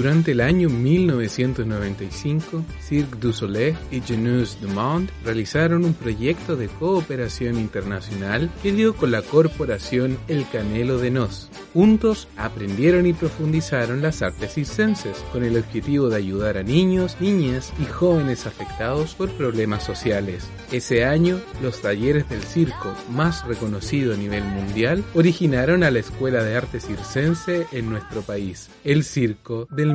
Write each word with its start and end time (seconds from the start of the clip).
Durante 0.00 0.32
el 0.32 0.40
año 0.40 0.70
1995, 0.70 2.64
Cirque 2.80 3.18
du 3.20 3.34
Soleil 3.34 3.76
y 3.90 4.00
Genus 4.00 4.58
du 4.58 4.68
Monde 4.68 5.12
realizaron 5.26 5.84
un 5.84 5.92
proyecto 5.92 6.56
de 6.56 6.68
cooperación 6.68 7.58
internacional 7.58 8.50
que 8.62 8.72
dio 8.72 8.96
con 8.96 9.10
la 9.10 9.20
corporación 9.20 10.16
El 10.26 10.48
Canelo 10.48 10.96
de 10.96 11.10
Nos. 11.10 11.50
Juntos 11.74 12.28
aprendieron 12.38 13.04
y 13.06 13.12
profundizaron 13.12 14.00
las 14.00 14.22
artes 14.22 14.54
circenses 14.54 15.18
con 15.32 15.44
el 15.44 15.58
objetivo 15.58 16.08
de 16.08 16.16
ayudar 16.16 16.56
a 16.56 16.62
niños, 16.62 17.18
niñas 17.20 17.70
y 17.78 17.84
jóvenes 17.84 18.46
afectados 18.46 19.14
por 19.14 19.30
problemas 19.32 19.84
sociales. 19.84 20.48
Ese 20.72 21.04
año, 21.04 21.38
los 21.62 21.82
talleres 21.82 22.26
del 22.30 22.42
circo 22.42 22.94
más 23.10 23.46
reconocido 23.46 24.14
a 24.14 24.16
nivel 24.16 24.44
mundial 24.44 25.04
originaron 25.12 25.84
a 25.84 25.90
la 25.90 25.98
Escuela 25.98 26.42
de 26.42 26.56
Arte 26.56 26.80
Circense 26.80 27.66
en 27.70 27.90
nuestro 27.90 28.22
país, 28.22 28.70
el 28.82 29.04
Circo 29.04 29.68
del 29.70 29.89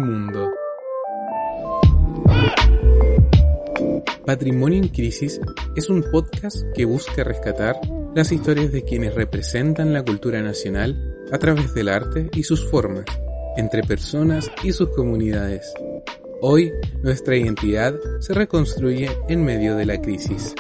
Patrimonio 4.26 4.82
en 4.82 4.90
Crisis 4.90 5.40
es 5.76 5.90
un 5.90 6.04
podcast 6.12 6.64
que 6.74 6.86
busca 6.86 7.24
rescatar 7.24 7.80
las 8.16 8.32
historias 8.32 8.72
de 8.72 8.84
quienes 8.84 9.14
representan 9.14 9.94
la 9.94 10.04
cultura 10.04 10.42
nacional 10.42 11.16
a 11.32 11.38
través 11.38 11.74
del 11.74 11.90
arte 11.90 12.30
y 12.34 12.44
sus 12.44 12.70
formas, 12.70 13.06
entre 13.56 13.84
personas 13.84 14.50
y 14.64 14.72
sus 14.72 14.90
comunidades. 14.90 15.72
Hoy, 16.42 16.72
nuestra 17.04 17.36
identidad 17.36 17.96
se 18.20 18.34
reconstruye 18.34 19.10
en 19.30 19.44
medio 19.46 19.76
de 19.76 19.86
la 19.86 20.02
crisis. 20.02 20.56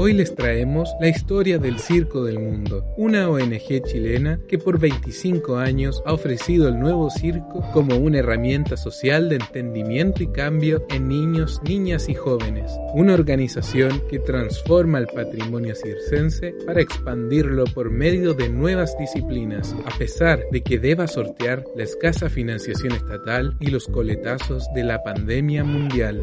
Hoy 0.00 0.12
les 0.12 0.32
traemos 0.32 0.94
la 1.00 1.08
historia 1.08 1.58
del 1.58 1.80
Circo 1.80 2.22
del 2.22 2.38
Mundo, 2.38 2.84
una 2.96 3.28
ONG 3.28 3.82
chilena 3.84 4.38
que 4.46 4.56
por 4.56 4.78
25 4.78 5.56
años 5.56 6.04
ha 6.06 6.12
ofrecido 6.12 6.68
el 6.68 6.78
nuevo 6.78 7.10
circo 7.10 7.68
como 7.72 7.96
una 7.96 8.20
herramienta 8.20 8.76
social 8.76 9.28
de 9.28 9.34
entendimiento 9.34 10.22
y 10.22 10.28
cambio 10.28 10.86
en 10.90 11.08
niños, 11.08 11.60
niñas 11.64 12.08
y 12.08 12.14
jóvenes. 12.14 12.70
Una 12.94 13.14
organización 13.14 14.00
que 14.08 14.20
transforma 14.20 14.98
el 14.98 15.08
patrimonio 15.08 15.74
circense 15.74 16.54
para 16.64 16.80
expandirlo 16.80 17.64
por 17.64 17.90
medio 17.90 18.34
de 18.34 18.50
nuevas 18.50 18.96
disciplinas, 18.98 19.74
a 19.84 19.98
pesar 19.98 20.44
de 20.52 20.62
que 20.62 20.78
deba 20.78 21.08
sortear 21.08 21.64
la 21.74 21.82
escasa 21.82 22.30
financiación 22.30 22.92
estatal 22.92 23.56
y 23.58 23.70
los 23.70 23.88
coletazos 23.88 24.72
de 24.76 24.84
la 24.84 25.02
pandemia 25.02 25.64
mundial. 25.64 26.22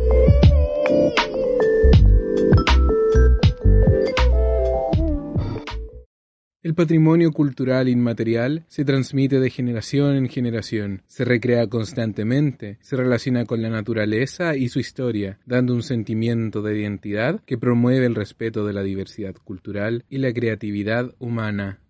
El 6.66 6.74
patrimonio 6.74 7.32
cultural 7.32 7.88
inmaterial 7.90 8.66
se 8.68 8.84
transmite 8.84 9.40
de 9.40 9.52
generación 9.52 10.16
en 10.16 10.28
generación, 10.28 11.04
se 11.06 11.24
recrea 11.24 11.68
constantemente, 11.68 12.80
se 12.82 12.96
relaciona 12.96 13.46
con 13.46 13.62
la 13.62 13.70
naturaleza 13.70 14.56
y 14.56 14.70
su 14.70 14.80
historia, 14.80 15.38
dando 15.46 15.76
un 15.76 15.84
sentimiento 15.84 16.64
de 16.64 16.80
identidad 16.80 17.40
que 17.46 17.60
promueve 17.60 18.08
el 18.08 18.16
respeto 18.16 18.66
de 18.66 18.74
la 18.74 18.82
diversidad 18.82 19.36
cultural 19.36 20.06
y 20.10 20.18
la 20.18 20.34
creatividad 20.34 21.14
humana. 21.20 21.82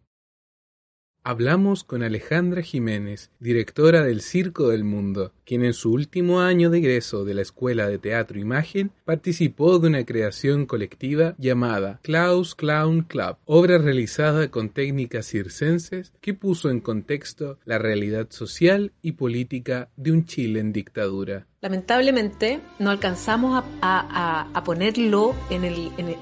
Hablamos 1.24 1.86
con 1.86 2.04
Alejandra 2.04 2.62
Jiménez, 2.62 3.32
directora 3.40 4.04
del 4.04 4.20
Circo 4.20 4.68
del 4.68 4.84
Mundo, 4.84 5.32
quien 5.46 5.64
en 5.64 5.74
su 5.74 5.92
último 5.92 6.42
año 6.42 6.70
de 6.70 6.80
egreso 6.80 7.24
de 7.24 7.34
la 7.34 7.42
Escuela 7.42 7.88
de 7.88 8.00
Teatro 8.00 8.40
Imagen 8.40 8.92
participó 9.06 9.80
de 9.80 9.88
una 9.88 10.06
creación 10.06 10.66
colectiva 10.66 11.36
llamada 11.38 12.00
Klaus 12.02 12.56
Clown 12.56 13.04
Club, 13.04 13.38
obra 13.46 13.78
realizada 13.78 14.50
con 14.50 14.70
técnicas 14.70 15.28
circenses 15.28 16.12
que 16.22 16.34
puso 16.34 16.70
en 16.70 16.80
contexto 16.80 17.60
la 17.66 17.78
realidad 17.78 18.28
social 18.30 18.92
y 19.02 19.14
política 19.14 19.90
de 19.96 20.12
un 20.12 20.26
Chile 20.26 20.60
en 20.60 20.74
dictadura. 20.74 21.46
Lamentablemente 21.66 22.62
no 22.78 22.92
alcanzamos 22.92 23.64
a, 23.82 24.62
ponerlo 24.64 25.34
en, 25.50 25.64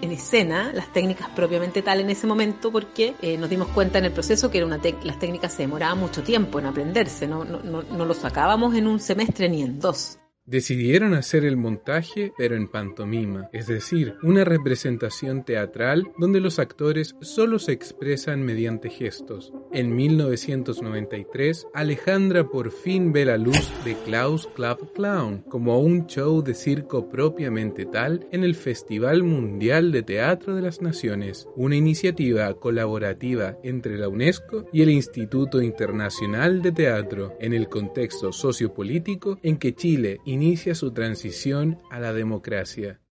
escena, 0.09 0.71
las 0.73 0.93
técnicas 0.93 1.27
propiamente 1.35 1.81
tal 1.81 1.99
en 1.99 2.09
ese 2.09 2.27
momento, 2.27 2.71
porque 2.71 3.15
eh, 3.21 3.37
nos 3.37 3.49
dimos 3.49 3.67
cuenta 3.67 3.97
en 3.97 4.05
el 4.05 4.13
proceso 4.13 4.49
que 4.49 4.59
era 4.59 4.67
una 4.67 4.79
las 5.03 5.19
técnicas 5.19 5.51
se 5.51 5.63
demoraban 5.63 5.97
mucho 5.97 6.23
tiempo 6.23 6.59
en 6.59 6.65
aprenderse, 6.67 7.27
no, 7.27 7.43
no, 7.43 7.59
no, 7.61 7.83
no 7.83 8.05
lo 8.05 8.13
sacábamos 8.13 8.73
en 8.75 8.87
un 8.87 9.01
semestre 9.13 9.49
ni 9.49 9.61
en 9.61 9.79
dos. 9.79 10.17
Decidieron 10.45 11.13
hacer 11.13 11.45
el 11.45 11.55
montaje 11.55 12.33
pero 12.37 12.57
en 12.57 12.67
pantomima, 12.67 13.49
es 13.53 13.67
decir, 13.67 14.15
una 14.23 14.43
representación 14.43 15.45
teatral 15.45 16.03
donde 16.17 16.41
los 16.41 16.59
actores 16.59 17.15
solo 17.21 17.59
se 17.59 17.71
expresan 17.71 18.43
mediante 18.43 18.89
gestos. 18.89 19.53
En 19.71 19.95
1993, 19.95 21.67
Alejandra 21.73 22.49
por 22.49 22.73
fin 22.73 23.13
ve 23.13 23.23
la 23.23 23.37
luz 23.37 23.71
de 23.85 23.95
Klaus 24.03 24.49
Club 24.53 24.91
Clown 24.93 25.45
como 25.47 25.79
un 25.79 26.07
show 26.07 26.43
de 26.43 26.55
circo 26.55 27.07
propiamente 27.07 27.85
tal 27.85 28.27
en 28.33 28.43
el 28.43 28.55
Festival 28.55 29.23
Mundial 29.23 29.93
de 29.93 30.03
Teatro 30.03 30.55
de 30.55 30.61
las 30.61 30.81
Naciones, 30.81 31.47
una 31.55 31.77
iniciativa 31.77 32.53
colaborativa 32.55 33.57
entre 33.63 33.97
la 33.97 34.09
UNESCO 34.09 34.65
y 34.73 34.81
el 34.81 34.89
Instituto 34.89 35.61
Internacional 35.61 36.61
de 36.61 36.73
Teatro 36.73 37.37
en 37.39 37.53
el 37.53 37.69
contexto 37.69 38.33
sociopolítico 38.33 39.39
en 39.41 39.55
que 39.55 39.73
Chile 39.73 40.19
inicia 40.33 40.73
su 40.73 40.91
transición 40.91 41.79
a 41.91 41.99
la 41.99 42.11
democracia. 42.11 43.02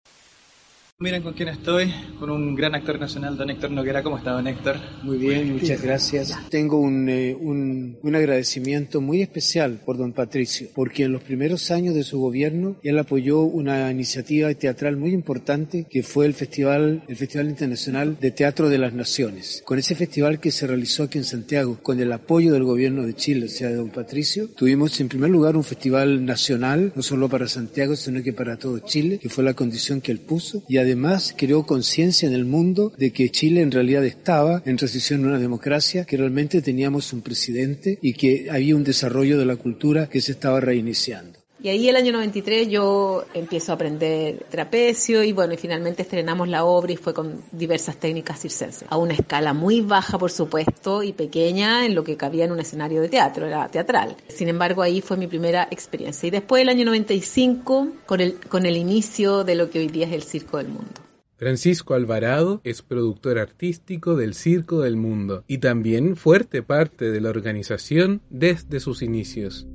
Miren 1.02 1.24
con 1.24 1.32
quién 1.32 1.48
estoy, 1.48 1.92
con 2.20 2.30
un 2.30 2.54
gran 2.54 2.76
actor 2.76 3.00
nacional, 3.00 3.36
don 3.36 3.50
Héctor 3.50 3.72
Noguera. 3.72 4.04
¿Cómo 4.04 4.18
está, 4.18 4.30
don 4.30 4.46
Héctor? 4.46 4.76
Muy 5.02 5.18
bien, 5.18 5.54
muchas 5.54 5.82
gracias. 5.82 6.38
Tengo 6.48 6.78
un, 6.78 7.08
eh, 7.08 7.34
un, 7.34 7.98
un, 8.00 8.14
agradecimiento 8.14 9.00
muy 9.00 9.20
especial 9.20 9.80
por 9.84 9.98
don 9.98 10.12
Patricio, 10.12 10.68
porque 10.72 11.02
en 11.02 11.10
los 11.10 11.24
primeros 11.24 11.72
años 11.72 11.96
de 11.96 12.04
su 12.04 12.20
gobierno 12.20 12.76
él 12.84 13.00
apoyó 13.00 13.40
una 13.40 13.90
iniciativa 13.90 14.54
teatral 14.54 14.96
muy 14.96 15.10
importante 15.10 15.86
que 15.90 16.04
fue 16.04 16.24
el 16.24 16.34
Festival, 16.34 17.02
el 17.08 17.16
Festival 17.16 17.48
Internacional 17.48 18.16
de 18.20 18.30
Teatro 18.30 18.68
de 18.68 18.78
las 18.78 18.92
Naciones. 18.92 19.60
Con 19.64 19.80
ese 19.80 19.96
festival 19.96 20.38
que 20.38 20.52
se 20.52 20.68
realizó 20.68 21.02
aquí 21.02 21.18
en 21.18 21.24
Santiago, 21.24 21.80
con 21.82 21.98
el 21.98 22.12
apoyo 22.12 22.52
del 22.52 22.62
gobierno 22.62 23.02
de 23.02 23.14
Chile, 23.14 23.46
o 23.46 23.48
sea, 23.48 23.70
de 23.70 23.74
don 23.74 23.90
Patricio, 23.90 24.50
tuvimos 24.50 25.00
en 25.00 25.08
primer 25.08 25.30
lugar 25.30 25.56
un 25.56 25.64
festival 25.64 26.24
nacional, 26.24 26.92
no 26.94 27.02
solo 27.02 27.28
para 27.28 27.48
Santiago, 27.48 27.96
sino 27.96 28.22
que 28.22 28.32
para 28.32 28.56
todo 28.56 28.78
Chile, 28.78 29.18
que 29.18 29.28
fue 29.28 29.42
la 29.42 29.54
condición 29.54 30.00
que 30.00 30.12
él 30.12 30.20
puso, 30.20 30.62
y 30.68 30.76
además 30.76 30.91
además 30.92 31.34
creó 31.34 31.64
conciencia 31.64 32.28
en 32.28 32.34
el 32.34 32.44
mundo 32.44 32.92
de 32.98 33.12
que 33.12 33.30
Chile 33.30 33.62
en 33.62 33.70
realidad 33.70 34.04
estaba 34.04 34.62
en 34.66 34.76
transición 34.76 35.24
a 35.24 35.28
una 35.28 35.38
democracia, 35.38 36.04
que 36.04 36.18
realmente 36.18 36.60
teníamos 36.60 37.14
un 37.14 37.22
presidente 37.22 37.98
y 38.02 38.12
que 38.12 38.48
había 38.50 38.76
un 38.76 38.84
desarrollo 38.84 39.38
de 39.38 39.46
la 39.46 39.56
cultura 39.56 40.10
que 40.10 40.20
se 40.20 40.32
estaba 40.32 40.60
reiniciando. 40.60 41.41
Y 41.62 41.68
ahí 41.68 41.88
el 41.88 41.94
año 41.94 42.10
93 42.12 42.68
yo 42.68 43.24
empiezo 43.34 43.70
a 43.70 43.76
aprender 43.76 44.46
trapecio 44.50 45.22
y 45.22 45.32
bueno, 45.32 45.54
y 45.54 45.56
finalmente 45.56 46.02
estrenamos 46.02 46.48
la 46.48 46.64
obra 46.64 46.90
y 46.90 46.96
fue 46.96 47.14
con 47.14 47.40
diversas 47.52 47.98
técnicas 47.98 48.40
circenses. 48.40 48.88
A 48.90 48.96
una 48.96 49.14
escala 49.14 49.52
muy 49.52 49.80
baja, 49.80 50.18
por 50.18 50.32
supuesto, 50.32 51.04
y 51.04 51.12
pequeña 51.12 51.86
en 51.86 51.94
lo 51.94 52.02
que 52.02 52.16
cabía 52.16 52.46
en 52.46 52.52
un 52.52 52.58
escenario 52.58 53.00
de 53.00 53.08
teatro, 53.08 53.46
era 53.46 53.68
teatral. 53.68 54.16
Sin 54.26 54.48
embargo, 54.48 54.82
ahí 54.82 55.00
fue 55.00 55.16
mi 55.16 55.28
primera 55.28 55.68
experiencia. 55.70 56.26
Y 56.26 56.30
después 56.30 56.62
el 56.62 56.68
año 56.68 56.84
95, 56.84 57.88
con 58.06 58.20
el, 58.20 58.40
con 58.40 58.66
el 58.66 58.76
inicio 58.76 59.44
de 59.44 59.54
lo 59.54 59.70
que 59.70 59.78
hoy 59.78 59.86
día 59.86 60.08
es 60.08 60.14
el 60.14 60.24
Circo 60.24 60.58
del 60.58 60.66
Mundo. 60.66 61.00
Francisco 61.36 61.94
Alvarado 61.94 62.60
es 62.64 62.82
productor 62.82 63.38
artístico 63.38 64.16
del 64.16 64.34
Circo 64.34 64.80
del 64.80 64.96
Mundo 64.96 65.44
y 65.46 65.58
también 65.58 66.16
fuerte 66.16 66.62
parte 66.62 67.12
de 67.12 67.20
la 67.20 67.30
organización 67.30 68.20
desde 68.30 68.80
sus 68.80 69.02
inicios. 69.02 69.68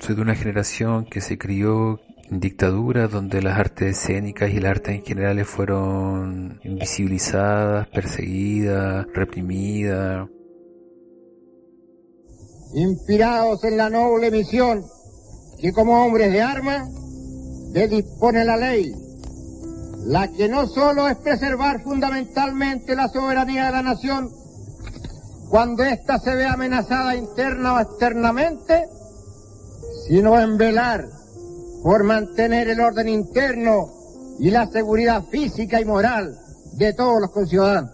Soy 0.00 0.14
de 0.14 0.22
una 0.22 0.34
generación 0.34 1.04
que 1.04 1.20
se 1.20 1.38
crió 1.38 2.00
en 2.30 2.40
dictadura 2.40 3.08
donde 3.08 3.42
las 3.42 3.58
artes 3.58 3.98
escénicas 3.98 4.50
y 4.50 4.60
las 4.60 4.72
artes 4.72 4.94
en 4.96 5.04
general 5.04 5.44
fueron 5.44 6.60
invisibilizadas, 6.64 7.88
perseguidas, 7.88 9.06
reprimidas. 9.14 10.28
Inspirados 12.74 13.64
en 13.64 13.76
la 13.76 13.90
noble 13.90 14.30
misión 14.30 14.84
que 15.60 15.72
como 15.72 16.04
hombres 16.04 16.30
de 16.32 16.42
armas 16.42 16.88
le 17.72 17.88
dispone 17.88 18.44
la 18.44 18.56
ley, 18.56 18.92
la 20.06 20.28
que 20.28 20.48
no 20.48 20.66
solo 20.66 21.08
es 21.08 21.16
preservar 21.16 21.82
fundamentalmente 21.82 22.94
la 22.94 23.08
soberanía 23.08 23.66
de 23.66 23.72
la 23.72 23.82
nación, 23.82 24.30
cuando 25.48 25.84
ésta 25.84 26.18
se 26.18 26.34
ve 26.34 26.44
amenazada 26.44 27.16
interna 27.16 27.74
o 27.74 27.80
externamente, 27.80 28.95
sino 30.06 30.40
en 30.40 30.56
velar 30.56 31.04
por 31.82 32.04
mantener 32.04 32.68
el 32.68 32.80
orden 32.80 33.08
interno 33.08 33.88
y 34.38 34.50
la 34.50 34.66
seguridad 34.66 35.24
física 35.24 35.80
y 35.80 35.84
moral 35.84 36.36
de 36.74 36.92
todos 36.92 37.20
los 37.20 37.30
conciudadanos. 37.30 37.90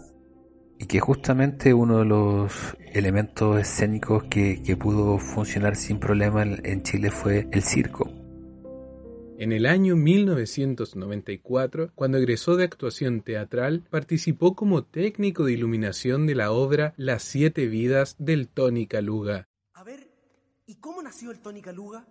Y 0.79 0.87
que 0.87 0.99
justamente 1.00 1.73
uno 1.73 1.99
de 1.99 2.05
los 2.05 2.53
elementos 2.93 3.61
escénicos 3.61 4.25
que, 4.25 4.76
pudo 4.79 5.19
funcionar 5.19 5.76
sin 5.76 5.99
problema 5.99 6.43
en 6.43 6.82
Chile 6.82 7.11
fue 7.11 7.47
el 7.53 7.62
circo 7.62 8.11
En 9.38 9.53
el 9.53 9.67
año 9.67 9.94
1994, 9.94 11.93
cuando 11.94 12.19
egresó 12.19 12.56
de 12.56 12.65
actuación 12.65 13.23
teatral, 13.23 13.85
participó 13.91 14.56
como 14.56 14.85
técnico 14.85 15.44
de 15.44 15.53
iluminación 15.53 16.26
de 16.26 16.35
la 16.35 16.50
obra 16.50 16.94
Las 16.97 17.23
siete 17.23 17.67
vidas 17.67 18.17
del 18.19 18.49
Tony 18.49 18.87
Caluga. 18.87 19.49
¿Y 20.67 20.76
cómo 20.76 21.03
nació 21.03 21.31
el 21.31 21.41
Tony 21.41 21.62
Caluga? 21.62 22.05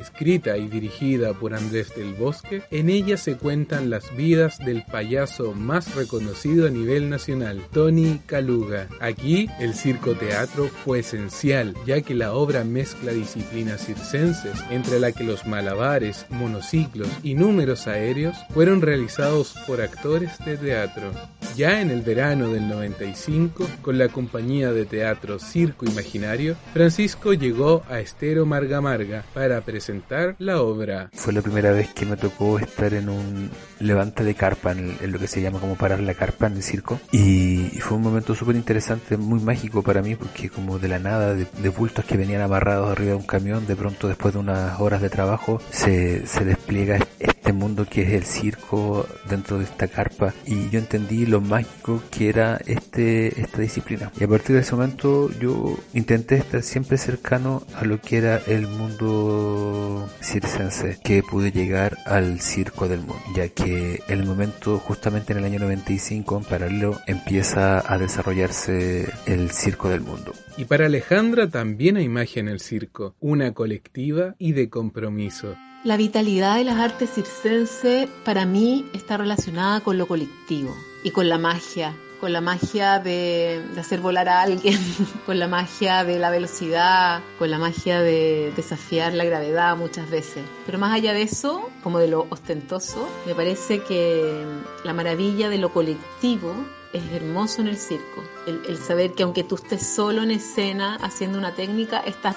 Escrita 0.00 0.56
y 0.56 0.68
dirigida 0.68 1.34
por 1.34 1.54
Andrés 1.54 1.94
del 1.94 2.14
Bosque, 2.14 2.62
en 2.70 2.88
ella 2.88 3.16
se 3.16 3.36
cuentan 3.36 3.90
las 3.90 4.16
vidas 4.16 4.58
del 4.58 4.82
payaso 4.84 5.52
más 5.52 5.94
reconocido 5.94 6.66
a 6.66 6.70
nivel 6.70 7.10
nacional, 7.10 7.62
Tony 7.72 8.20
Caluga. 8.26 8.88
Aquí 9.00 9.48
el 9.58 9.74
circo 9.74 10.14
teatro 10.14 10.68
fue 10.68 11.00
esencial, 11.00 11.74
ya 11.86 12.00
que 12.00 12.14
la 12.14 12.32
obra 12.32 12.64
mezcla 12.64 13.12
disciplinas 13.12 13.84
circenses, 13.84 14.58
entre 14.70 14.98
la 14.98 15.12
que 15.12 15.24
los 15.24 15.46
malabares, 15.46 16.26
monociclos 16.30 17.08
y 17.22 17.34
números 17.34 17.86
aéreos 17.86 18.36
fueron 18.50 18.80
realizados 18.80 19.54
por 19.66 19.80
actores 19.80 20.38
de 20.44 20.56
teatro. 20.56 21.12
Ya 21.56 21.80
en 21.80 21.90
el 21.90 22.00
verano 22.02 22.48
del 22.48 22.68
95, 22.68 23.68
con 23.82 23.98
la 23.98 24.08
compañía 24.08 24.72
de 24.72 24.86
teatro 24.86 25.38
Circo 25.38 25.84
Imaginario, 25.84 26.56
Francisco 26.72 27.34
llegó 27.34 27.82
a 27.88 28.00
Estero 28.00 28.46
Marga 28.46 28.80
Marga 28.80 29.24
para 29.34 29.60
presentar 29.60 29.89
la 30.38 30.62
obra. 30.62 31.10
Fue 31.12 31.32
la 31.32 31.42
primera 31.42 31.72
vez 31.72 31.92
que 31.92 32.06
me 32.06 32.16
tocó 32.16 32.58
estar 32.58 32.94
en 32.94 33.08
un 33.08 33.50
levante 33.78 34.24
de 34.24 34.34
carpa, 34.34 34.72
en, 34.72 34.96
lo 35.10 35.18
que 35.18 35.26
se 35.26 35.40
llama 35.40 35.58
como 35.58 35.76
parar 35.76 36.00
la 36.00 36.14
carpa 36.14 36.46
en 36.46 36.56
el 36.56 36.62
circo. 36.62 37.00
Y, 37.12 37.68
fue 37.80 37.96
un 37.96 38.02
momento 38.02 38.34
súper 38.34 38.56
interesante, 38.56 39.16
muy 39.16 39.40
mágico 39.40 39.82
para 39.82 40.02
mí, 40.02 40.14
porque 40.14 40.48
como 40.50 40.78
de 40.78 40.88
la 40.88 40.98
nada, 40.98 41.34
de, 41.34 41.68
bultos 41.70 42.04
que 42.04 42.16
venían 42.16 42.42
amarrados 42.42 42.90
arriba 42.90 43.10
de 43.10 43.16
un 43.16 43.26
camión, 43.26 43.66
de 43.66 43.76
pronto 43.76 44.08
después 44.08 44.34
de 44.34 44.40
unas 44.40 44.78
horas 44.80 45.00
de 45.00 45.08
trabajo, 45.08 45.60
se, 45.70 46.26
se 46.26 46.44
despliega 46.44 46.98
este 47.18 47.52
mundo 47.52 47.86
que 47.88 48.02
es 48.02 48.12
el 48.12 48.24
circo 48.24 49.06
dentro 49.28 49.58
de 49.58 49.64
esta 49.64 49.88
carpa. 49.88 50.34
Y 50.46 50.68
yo 50.70 50.78
entendí 50.78 51.26
lo 51.26 51.40
mágico 51.40 52.02
que 52.10 52.28
era 52.28 52.60
este, 52.66 53.40
esta 53.40 53.60
disciplina. 53.60 54.12
Y 54.20 54.24
a 54.24 54.28
partir 54.28 54.54
de 54.56 54.62
ese 54.62 54.74
momento 54.74 55.30
yo 55.40 55.78
intenté 55.94 56.36
estar 56.36 56.62
siempre 56.62 56.98
cercano 56.98 57.62
a 57.74 57.84
lo 57.84 58.00
que 58.00 58.18
era 58.18 58.40
el 58.46 58.66
mundo 58.66 59.79
circense, 60.22 60.98
que 61.02 61.22
pude 61.22 61.52
llegar 61.52 61.96
al 62.06 62.40
circo 62.40 62.88
del 62.88 63.00
mundo, 63.00 63.22
ya 63.34 63.48
que 63.48 64.02
en 64.08 64.20
el 64.20 64.26
momento 64.26 64.78
justamente 64.78 65.32
en 65.32 65.38
el 65.38 65.44
año 65.44 65.60
95 65.60 66.38
en 66.38 66.44
paralelo 66.44 66.98
empieza 67.06 67.82
a 67.92 67.98
desarrollarse 67.98 69.12
el 69.26 69.50
circo 69.50 69.88
del 69.88 70.00
mundo. 70.00 70.32
Y 70.56 70.64
para 70.64 70.86
Alejandra 70.86 71.48
también 71.48 71.96
hay 71.96 72.08
magia 72.08 72.40
en 72.40 72.48
el 72.48 72.60
circo, 72.60 73.14
una 73.20 73.52
colectiva 73.52 74.34
y 74.38 74.52
de 74.52 74.68
compromiso. 74.68 75.56
La 75.82 75.96
vitalidad 75.96 76.56
de 76.56 76.64
las 76.64 76.78
artes 76.78 77.10
circenses 77.14 78.06
para 78.24 78.44
mí 78.44 78.84
está 78.92 79.16
relacionada 79.16 79.80
con 79.80 79.96
lo 79.96 80.06
colectivo 80.06 80.74
y 81.02 81.10
con 81.10 81.30
la 81.30 81.38
magia, 81.38 81.96
con 82.20 82.32
la 82.32 82.40
magia 82.40 82.98
de, 82.98 83.64
hacer 83.78 84.00
volar 84.00 84.28
a 84.28 84.42
alguien, 84.42 84.78
con 85.26 85.38
la 85.38 85.48
magia 85.48 86.04
de 86.04 86.18
la 86.18 86.30
velocidad, 86.30 87.22
con 87.38 87.50
la 87.50 87.58
magia 87.58 88.00
de 88.00 88.52
desafiar 88.54 89.14
la 89.14 89.24
gravedad 89.24 89.76
muchas 89.76 90.08
veces. 90.10 90.44
Pero 90.66 90.78
más 90.78 90.92
allá 90.92 91.12
de 91.12 91.22
eso, 91.22 91.68
como 91.82 91.98
de 91.98 92.08
lo 92.08 92.26
ostentoso, 92.30 93.08
me 93.26 93.34
parece 93.34 93.82
que 93.82 94.44
la 94.84 94.92
maravilla 94.92 95.48
de 95.48 95.58
lo 95.58 95.72
colectivo 95.72 96.54
es 96.92 97.02
hermoso 97.12 97.60
en 97.60 97.68
el 97.68 97.76
circo. 97.76 98.22
El, 98.46 98.76
saber 98.78 99.12
que 99.12 99.22
aunque 99.22 99.44
tú 99.44 99.54
estés 99.54 99.86
solo 99.86 100.22
en 100.22 100.32
escena 100.32 100.96
haciendo 101.02 101.38
una 101.38 101.54
técnica, 101.54 102.00
estás, 102.00 102.36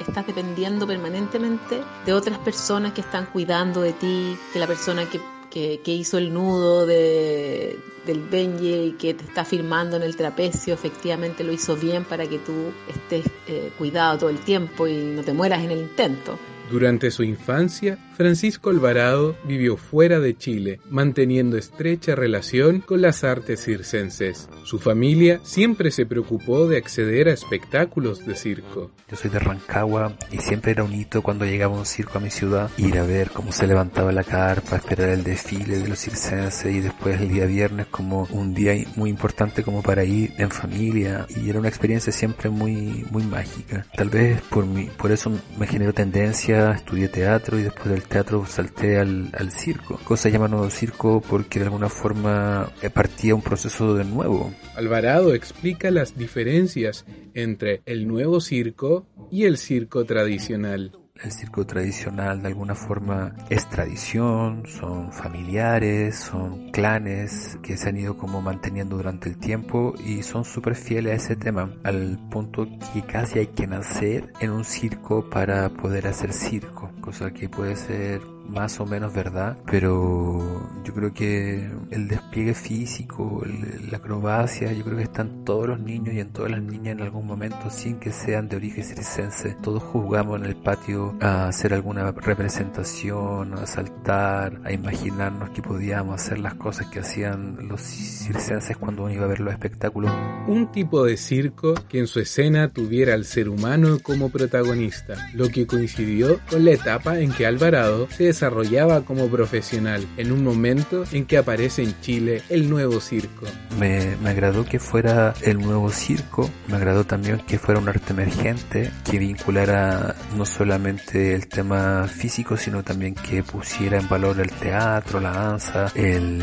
estás 0.00 0.26
dependiendo 0.26 0.86
permanentemente 0.86 1.82
de 2.04 2.12
otras 2.12 2.38
personas 2.38 2.92
que 2.92 3.00
están 3.00 3.26
cuidando 3.26 3.80
de 3.80 3.92
ti, 3.92 4.36
de 4.52 4.60
la 4.60 4.66
persona 4.66 5.08
que, 5.08 5.20
que, 5.52 5.80
hizo 5.92 6.16
el 6.16 6.32
nudo 6.32 6.86
de, 6.86 7.78
del 8.06 8.20
Benji 8.20 8.72
y 8.72 8.92
que 8.92 9.12
te 9.12 9.24
está 9.24 9.44
firmando 9.44 9.96
en 9.96 10.02
el 10.02 10.16
trapecio, 10.16 10.72
efectivamente 10.72 11.44
lo 11.44 11.52
hizo 11.52 11.76
bien 11.76 12.04
para 12.04 12.26
que 12.26 12.38
tú 12.38 12.72
estés 12.88 13.26
eh, 13.46 13.70
cuidado 13.76 14.18
todo 14.18 14.30
el 14.30 14.38
tiempo 14.38 14.88
y 14.88 14.94
no 14.94 15.22
te 15.22 15.32
mueras 15.32 15.62
en 15.62 15.72
el 15.72 15.78
intento. 15.80 16.38
Durante 16.70 17.10
su 17.10 17.22
infancia, 17.22 17.98
Francisco 18.16 18.70
Alvarado 18.70 19.36
vivió 19.44 19.76
fuera 19.76 20.20
de 20.20 20.36
Chile, 20.36 20.80
manteniendo 20.90 21.56
estrecha 21.56 22.14
relación 22.14 22.80
con 22.80 23.00
las 23.00 23.24
artes 23.24 23.64
circenses. 23.64 24.48
Su 24.64 24.78
familia 24.78 25.40
siempre 25.42 25.90
se 25.90 26.06
preocupó 26.06 26.68
de 26.68 26.76
acceder 26.76 27.28
a 27.28 27.32
espectáculos 27.32 28.26
de 28.26 28.36
circo. 28.36 28.90
Yo 29.10 29.16
soy 29.16 29.30
de 29.30 29.38
Rancagua 29.38 30.12
y 30.30 30.38
siempre 30.38 30.72
era 30.72 30.84
un 30.84 30.92
hito 30.92 31.22
cuando 31.22 31.44
llegaba 31.44 31.76
un 31.76 31.86
circo 31.86 32.18
a 32.18 32.20
mi 32.20 32.30
ciudad, 32.30 32.70
ir 32.76 32.98
a 32.98 33.04
ver 33.04 33.30
cómo 33.30 33.52
se 33.52 33.66
levantaba 33.66 34.12
la 34.12 34.24
carpa, 34.24 34.76
esperar 34.76 35.10
el 35.10 35.24
desfile 35.24 35.78
de 35.78 35.88
los 35.88 35.98
circenses 35.98 36.72
y 36.72 36.80
después 36.80 37.20
el 37.20 37.28
día 37.28 37.46
viernes 37.46 37.86
como 37.86 38.28
un 38.30 38.54
día 38.54 38.74
muy 38.96 39.10
importante 39.10 39.62
como 39.62 39.82
para 39.82 40.04
ir 40.04 40.32
en 40.38 40.50
familia 40.50 41.26
y 41.28 41.48
era 41.48 41.58
una 41.58 41.68
experiencia 41.68 42.12
siempre 42.12 42.50
muy 42.50 43.06
muy 43.10 43.22
mágica. 43.24 43.86
Tal 43.96 44.10
vez 44.10 44.40
por 44.42 44.66
mí, 44.66 44.88
por 44.96 45.12
eso 45.12 45.32
me 45.58 45.66
generó 45.66 45.92
tendencia 45.92 46.72
estudié 46.72 47.08
teatro 47.08 47.58
y 47.58 47.62
después 47.62 47.88
del 47.88 48.01
teatro 48.04 48.44
salté 48.46 48.98
al, 48.98 49.30
al 49.36 49.50
circo. 49.50 49.98
Cosa 50.04 50.28
llamada 50.28 50.70
circo 50.70 51.20
porque 51.20 51.58
de 51.58 51.66
alguna 51.66 51.88
forma 51.88 52.70
eh, 52.82 52.90
partía 52.90 53.34
un 53.34 53.42
proceso 53.42 53.94
de 53.94 54.04
nuevo. 54.04 54.52
Alvarado 54.74 55.34
explica 55.34 55.90
las 55.90 56.16
diferencias 56.16 57.04
entre 57.34 57.82
el 57.86 58.06
nuevo 58.06 58.40
circo 58.40 59.06
y 59.30 59.44
el 59.44 59.58
circo 59.58 60.04
tradicional 60.04 60.92
el 61.24 61.32
circo 61.32 61.64
tradicional 61.64 62.42
de 62.42 62.48
alguna 62.48 62.74
forma 62.74 63.34
es 63.48 63.68
tradición, 63.68 64.64
son 64.66 65.12
familiares, 65.12 66.16
son 66.16 66.70
clanes 66.70 67.58
que 67.62 67.76
se 67.76 67.88
han 67.88 67.96
ido 67.96 68.16
como 68.16 68.40
manteniendo 68.40 68.96
durante 68.96 69.28
el 69.28 69.38
tiempo 69.38 69.94
y 70.04 70.22
son 70.22 70.44
súper 70.44 70.74
fieles 70.74 71.12
a 71.12 71.16
ese 71.16 71.36
tema, 71.36 71.70
al 71.84 72.18
punto 72.30 72.66
que 72.92 73.02
casi 73.02 73.38
hay 73.38 73.48
que 73.48 73.66
nacer 73.66 74.32
en 74.40 74.50
un 74.50 74.64
circo 74.64 75.28
para 75.30 75.68
poder 75.70 76.06
hacer 76.06 76.32
circo, 76.32 76.90
cosa 77.00 77.32
que 77.32 77.48
puede 77.48 77.76
ser 77.76 78.20
más 78.48 78.80
o 78.80 78.86
menos 78.86 79.12
verdad, 79.12 79.56
pero 79.70 80.70
yo 80.84 80.94
creo 80.94 81.12
que 81.12 81.70
el 81.90 82.08
despliegue 82.08 82.54
físico, 82.54 83.42
la 83.90 83.98
acrobacia, 83.98 84.72
yo 84.72 84.84
creo 84.84 84.96
que 84.96 85.04
están 85.04 85.44
todos 85.44 85.68
los 85.68 85.80
niños 85.80 86.14
y 86.14 86.20
en 86.20 86.32
todas 86.32 86.50
las 86.50 86.62
niñas 86.62 86.96
en 86.96 87.02
algún 87.02 87.26
momento, 87.26 87.70
sin 87.70 87.98
que 87.98 88.12
sean 88.12 88.48
de 88.48 88.56
origen 88.56 88.84
circense. 88.84 89.56
Todos 89.62 89.82
jugamos 89.82 90.40
en 90.40 90.46
el 90.46 90.56
patio 90.56 91.16
a 91.20 91.48
hacer 91.48 91.74
alguna 91.74 92.10
representación, 92.12 93.54
a 93.54 93.66
saltar, 93.66 94.60
a 94.64 94.72
imaginarnos 94.72 95.50
que 95.50 95.62
podíamos 95.62 96.20
hacer 96.20 96.38
las 96.38 96.54
cosas 96.54 96.88
que 96.88 97.00
hacían 97.00 97.68
los 97.68 97.80
circenses 97.80 98.76
cuando 98.76 99.04
uno 99.04 99.12
iba 99.12 99.24
a 99.24 99.28
ver 99.28 99.40
los 99.40 99.52
espectáculos. 99.52 100.12
Un 100.46 100.70
tipo 100.72 101.04
de 101.04 101.16
circo 101.16 101.74
que 101.88 101.98
en 101.98 102.06
su 102.06 102.20
escena 102.20 102.72
tuviera 102.72 103.14
al 103.14 103.24
ser 103.24 103.48
humano 103.48 103.98
como 104.02 104.30
protagonista, 104.30 105.14
lo 105.34 105.48
que 105.48 105.66
coincidió 105.66 106.40
con 106.50 106.64
la 106.64 106.72
etapa 106.72 107.18
en 107.18 107.32
que 107.32 107.46
Alvarado 107.46 108.08
se 108.10 108.31
desarrollaba 108.32 109.02
como 109.02 109.28
profesional 109.28 110.06
en 110.16 110.32
un 110.32 110.42
momento 110.42 111.04
en 111.12 111.26
que 111.26 111.36
aparece 111.36 111.82
en 111.82 112.00
Chile 112.00 112.42
el 112.48 112.68
nuevo 112.70 112.98
circo. 113.00 113.46
Me, 113.78 114.16
me 114.22 114.30
agradó 114.30 114.64
que 114.64 114.78
fuera 114.78 115.34
el 115.42 115.58
nuevo 115.58 115.90
circo, 115.90 116.50
me 116.68 116.76
agradó 116.76 117.04
también 117.04 117.38
que 117.46 117.58
fuera 117.58 117.78
un 117.78 117.88
arte 117.88 118.12
emergente, 118.12 118.90
que 119.04 119.18
vinculara 119.18 120.14
no 120.36 120.46
solamente 120.46 121.34
el 121.34 121.46
tema 121.46 122.08
físico, 122.08 122.56
sino 122.56 122.82
también 122.82 123.14
que 123.14 123.42
pusiera 123.42 123.98
en 123.98 124.08
valor 124.08 124.40
el 124.40 124.50
teatro, 124.50 125.20
la 125.20 125.32
danza, 125.32 125.92
el, 125.94 126.40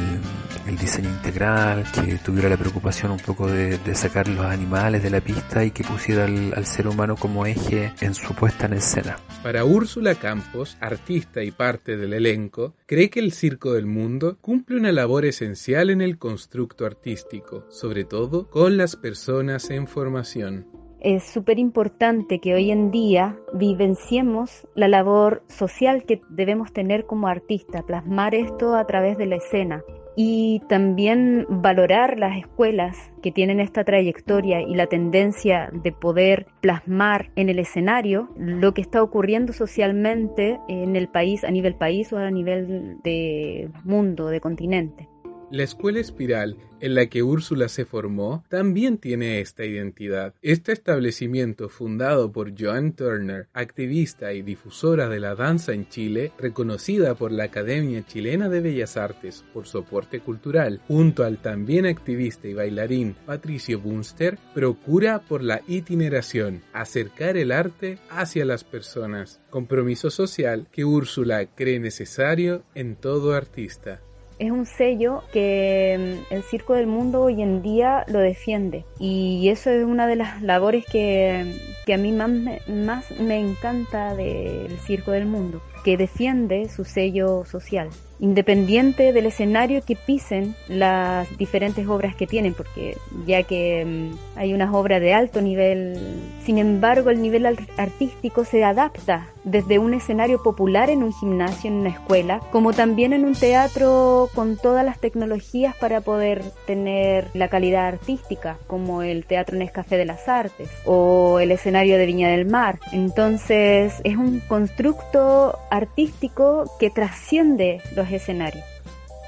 el 0.67 0.77
diseño 0.77 1.09
integral, 1.09 1.85
que 1.91 2.19
tuviera 2.19 2.49
la 2.49 2.57
preocupación 2.57 3.11
un 3.11 3.19
poco 3.19 3.47
de, 3.47 3.79
de 3.79 3.95
sacar 3.95 4.27
los 4.27 4.45
animales 4.45 5.01
de 5.01 5.09
la 5.09 5.21
pista 5.21 5.63
y 5.63 5.71
que 5.71 5.83
pusiera 5.83 6.25
al, 6.25 6.53
al 6.55 6.65
ser 6.65 6.87
humano 6.87 7.15
como 7.15 7.47
eje 7.47 7.93
en 7.99 8.13
su 8.13 8.35
puesta 8.35 8.67
en 8.67 8.73
escena. 8.73 9.17
Para 9.41 9.65
Úrsula 9.65 10.15
Campos, 10.15 10.77
artista 10.79 11.41
y 11.41 11.51
parte 11.51 11.78
del 11.85 12.13
elenco, 12.13 12.73
cree 12.85 13.09
que 13.09 13.19
el 13.19 13.31
Circo 13.31 13.73
del 13.73 13.85
Mundo 13.85 14.37
cumple 14.41 14.77
una 14.77 14.91
labor 14.91 15.25
esencial 15.25 15.89
en 15.89 16.01
el 16.01 16.17
constructo 16.17 16.85
artístico, 16.85 17.65
sobre 17.69 18.03
todo 18.03 18.49
con 18.49 18.77
las 18.77 18.95
personas 18.95 19.69
en 19.69 19.87
formación. 19.87 20.67
Es 20.99 21.23
súper 21.23 21.59
importante 21.59 22.39
que 22.39 22.53
hoy 22.53 22.71
en 22.71 22.91
día 22.91 23.39
vivenciemos 23.53 24.67
la 24.75 24.89
labor 24.89 25.43
social 25.47 26.03
que 26.03 26.21
debemos 26.29 26.73
tener 26.73 27.05
como 27.05 27.27
artista, 27.27 27.83
plasmar 27.83 28.35
esto 28.35 28.75
a 28.75 28.85
través 28.85 29.17
de 29.17 29.25
la 29.25 29.37
escena 29.37 29.81
y 30.15 30.61
también 30.67 31.45
valorar 31.49 32.19
las 32.19 32.37
escuelas 32.37 32.97
que 33.21 33.31
tienen 33.31 33.59
esta 33.59 33.83
trayectoria 33.83 34.61
y 34.61 34.75
la 34.75 34.87
tendencia 34.87 35.69
de 35.71 35.91
poder 35.91 36.47
plasmar 36.61 37.31
en 37.35 37.49
el 37.49 37.59
escenario 37.59 38.29
lo 38.37 38.73
que 38.73 38.81
está 38.81 39.01
ocurriendo 39.01 39.53
socialmente 39.53 40.59
en 40.67 40.95
el 40.95 41.07
país, 41.07 41.43
a 41.43 41.51
nivel 41.51 41.75
país 41.75 42.11
o 42.11 42.17
a 42.17 42.31
nivel 42.31 42.97
de 43.03 43.69
mundo, 43.83 44.27
de 44.27 44.41
continente. 44.41 45.07
La 45.51 45.63
escuela 45.63 45.99
espiral 45.99 46.57
en 46.79 46.93
la 46.93 47.07
que 47.07 47.23
Úrsula 47.23 47.69
se 47.69 47.83
formó 47.85 48.43
también 48.49 48.99
tiene 48.99 49.41
esta 49.41 49.65
identidad. 49.65 50.35
Este 50.43 50.71
establecimiento 50.71 51.69
fundado 51.69 52.31
por 52.31 52.53
Joan 52.57 52.93
Turner, 52.93 53.47
activista 53.53 54.31
y 54.33 54.43
difusora 54.43 55.09
de 55.09 55.19
la 55.19 55.33
danza 55.33 55.73
en 55.73 55.89
Chile, 55.89 56.31
reconocida 56.37 57.15
por 57.15 57.31
la 57.31 57.45
Academia 57.45 58.05
Chilena 58.05 58.47
de 58.47 58.61
Bellas 58.61 58.95
Artes 58.95 59.43
por 59.51 59.65
su 59.65 59.79
aporte 59.79 60.19
cultural, 60.19 60.81
junto 60.87 61.23
al 61.23 61.41
también 61.41 61.87
activista 61.87 62.47
y 62.47 62.53
bailarín 62.53 63.15
Patricio 63.25 63.79
Bunster, 63.79 64.37
procura 64.53 65.19
por 65.19 65.43
la 65.43 65.61
itineración, 65.67 66.61
acercar 66.73 67.37
el 67.37 67.51
arte 67.51 67.97
hacia 68.09 68.45
las 68.45 68.63
personas, 68.63 69.41
compromiso 69.49 70.11
social 70.11 70.67
que 70.71 70.85
Úrsula 70.85 71.47
cree 71.55 71.79
necesario 71.79 72.63
en 72.75 72.95
todo 72.95 73.33
artista 73.33 74.01
es 74.39 74.51
un 74.51 74.65
sello 74.65 75.23
que 75.31 76.23
mm, 76.29 76.33
el 76.33 76.43
Circo 76.43 76.73
del 76.73 76.87
Mundo 76.87 77.21
hoy 77.21 77.41
en 77.41 77.61
día 77.61 78.05
lo 78.07 78.19
defiende. 78.19 78.85
Y 78.97 79.49
eso 79.49 79.69
es 79.69 79.83
una 79.83 80.07
de 80.07 80.15
las 80.15 80.41
labores 80.41 80.85
que, 80.85 81.53
a 81.93 81.97
mí 81.97 82.11
más 82.11 82.29
más 82.67 83.11
me 83.19 83.39
encanta 83.39 84.15
del 84.15 84.77
Circo 84.79 85.11
del 85.11 85.25
Mundo, 85.25 85.61
que 85.83 85.97
defiende 85.97 86.69
su 86.69 86.85
sello 86.85 87.45
social 87.45 87.89
independiente 88.19 89.13
del 89.13 89.25
escenario 89.27 89.81
que 89.81 89.95
pisen 89.95 90.55
las 90.67 91.27
diferentes 91.37 91.87
obras 91.87 92.15
que 92.15 92.27
tienen, 92.27 92.53
porque 92.53 92.97
ya 93.25 93.43
que 93.43 93.85
mm, 93.85 94.37
hay 94.37 94.53
unas 94.53 94.73
obras 94.73 95.01
de 95.01 95.13
alto 95.13 95.41
nivel, 95.41 95.97
sin 96.43 96.57
embargo 96.57 97.09
el 97.09 97.21
nivel 97.21 97.45
artístico 97.77 98.43
se 98.43 98.63
adapta 98.63 99.29
desde 99.45 99.79
un 99.79 99.93
escenario 99.93 100.43
popular 100.43 100.89
en 100.89 101.01
un 101.01 101.13
gimnasio, 101.13 101.69
en 101.69 101.77
una 101.77 101.89
escuela, 101.89 102.41
como 102.51 102.73
también 102.73 103.13
en 103.13 103.25
un 103.25 103.33
teatro 103.33 104.29
con 104.35 104.57
todas 104.57 104.85
las 104.85 104.99
tecnologías 104.99 105.75
para 105.77 106.01
poder 106.01 106.43
tener 106.67 107.29
la 107.33 107.47
calidad 107.47 107.87
artística, 107.87 108.57
como 108.67 109.01
el 109.01 109.25
Teatro 109.25 109.57
Nescafé 109.57 109.97
de 109.97 110.05
las 110.05 110.27
Artes 110.27 110.69
o 110.85 111.39
el 111.39 111.51
escenario 111.51 111.97
de 111.97 112.05
Viña 112.05 112.29
del 112.29 112.45
Mar. 112.45 112.79
Entonces 112.91 113.93
es 114.03 114.17
un 114.17 114.41
constructo 114.41 115.57
artístico 115.69 116.65
que 116.79 116.89
trasciende 116.89 117.81
los 117.95 118.11
escenario. 118.11 118.63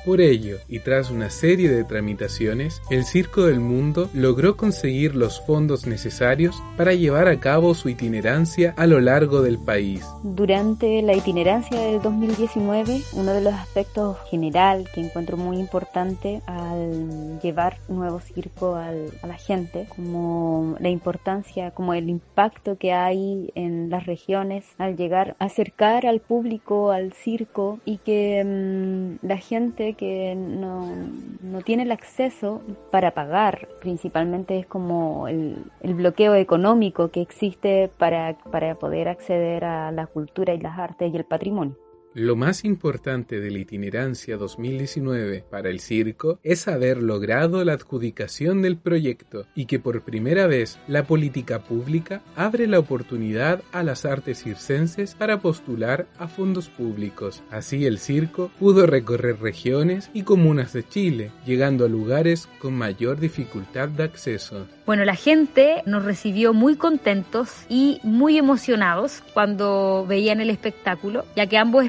Por 0.06 0.20
ello, 0.20 0.58
y 0.68 0.80
tras 0.80 1.12
una 1.12 1.30
serie 1.30 1.70
de 1.70 1.84
tramitaciones, 1.84 2.82
el 2.90 3.06
Circo 3.06 3.46
del 3.46 3.60
Mundo 3.60 4.10
logró 4.16 4.58
conseguir 4.58 5.16
los 5.16 5.40
fondos 5.46 5.86
necesarios 5.86 6.56
para 6.76 6.94
llevar 6.94 7.28
a 7.28 7.40
cabo 7.40 7.76
su 7.76 7.88
itinerancia 7.88 8.74
a 8.78 8.88
lo 8.88 9.00
largo 9.00 9.44
del 9.44 9.60
país. 9.60 10.04
Durante 10.24 11.04
la 11.04 11.14
itinerancia 11.14 11.80
del 11.80 12.02
2019, 12.02 13.02
uno 13.14 13.32
de 13.32 13.42
los 13.42 13.54
aspectos 13.54 14.18
general 14.30 14.90
que 14.94 15.02
encuentro 15.02 15.38
muy 15.38 15.58
importante 15.58 16.42
al 16.48 17.40
llevar 17.40 17.78
nuevo 17.88 18.20
circo 18.22 18.76
a 18.76 18.92
la 18.92 19.38
gente, 19.38 19.86
como 19.96 20.78
la 20.80 20.90
importancia, 20.90 21.72
como 21.72 21.94
el 21.94 22.10
impacto 22.10 22.76
que 22.76 22.92
hay 22.92 23.52
en 23.54 23.92
las 23.92 24.08
regiones 24.08 24.66
al 24.80 24.98
llegar, 24.98 25.36
acercar 25.38 26.08
al 26.08 26.22
público 26.22 26.90
al 26.90 27.14
circo 27.14 27.80
y 27.86 27.98
que 27.98 28.44
mm, 28.44 29.28
la 29.28 29.38
gente 29.38 29.91
que 29.94 30.36
no, 30.36 30.88
no 31.42 31.62
tiene 31.62 31.84
el 31.84 31.92
acceso 31.92 32.62
para 32.92 33.12
pagar. 33.12 33.68
Principalmente 33.80 34.60
es 34.60 34.66
como 34.66 35.28
el, 35.28 35.64
el 35.82 35.94
bloqueo 35.94 36.36
económico 36.36 37.10
que 37.10 37.22
existe 37.22 37.90
para, 37.98 38.38
para 38.52 38.76
poder 38.76 39.08
acceder 39.08 39.66
a 39.66 39.92
la 39.92 40.08
cultura 40.08 40.54
y 40.54 40.60
las 40.60 40.78
artes 40.78 41.14
y 41.14 41.18
el 41.18 41.26
patrimonio. 41.26 41.76
Lo 42.14 42.36
más 42.36 42.66
importante 42.66 43.40
de 43.40 43.52
la 43.52 43.60
itinerancia 43.60 44.36
2019 44.36 45.46
para 45.50 45.70
el 45.70 45.80
circo 45.80 46.40
es 46.44 46.68
haber 46.68 47.02
logrado 47.02 47.64
la 47.64 47.72
adjudicación 47.72 48.62
del 48.62 48.76
proyecto 48.76 49.46
y 49.56 49.64
que 49.64 49.80
por 49.80 50.02
primera 50.02 50.46
vez 50.46 50.78
la 50.90 51.06
política 51.06 51.64
pública 51.64 52.22
abre 52.36 52.68
la 52.68 52.80
oportunidad 52.80 53.64
a 53.72 53.84
las 53.84 54.04
artes 54.04 54.44
circenses 54.44 55.16
para 55.16 55.40
postular 55.40 56.06
a 56.20 56.28
fondos 56.28 56.68
públicos. 56.68 57.44
Así 57.50 57.86
el 57.86 57.98
circo 57.98 58.52
pudo 58.60 58.88
recorrer 58.88 59.40
regiones 59.40 60.10
y 60.14 60.24
comunas 60.24 60.74
de 60.74 60.86
Chile, 60.86 61.32
llegando 61.46 61.86
a 61.86 61.88
lugares 61.90 62.50
con 62.60 62.74
mayor 62.74 63.22
dificultad 63.22 63.88
de 63.88 64.04
acceso. 64.04 64.68
Bueno, 64.86 65.06
la 65.06 65.16
gente 65.16 65.84
nos 65.86 66.04
recibió 66.04 66.54
muy 66.54 66.76
contentos 66.76 67.66
y 67.70 68.02
muy 68.04 68.38
emocionados 68.38 69.24
cuando 69.34 70.06
veían 70.06 70.42
el 70.42 70.50
espectáculo, 70.50 71.24
ya 71.38 71.48
que 71.48 71.58
ambos 71.58 71.86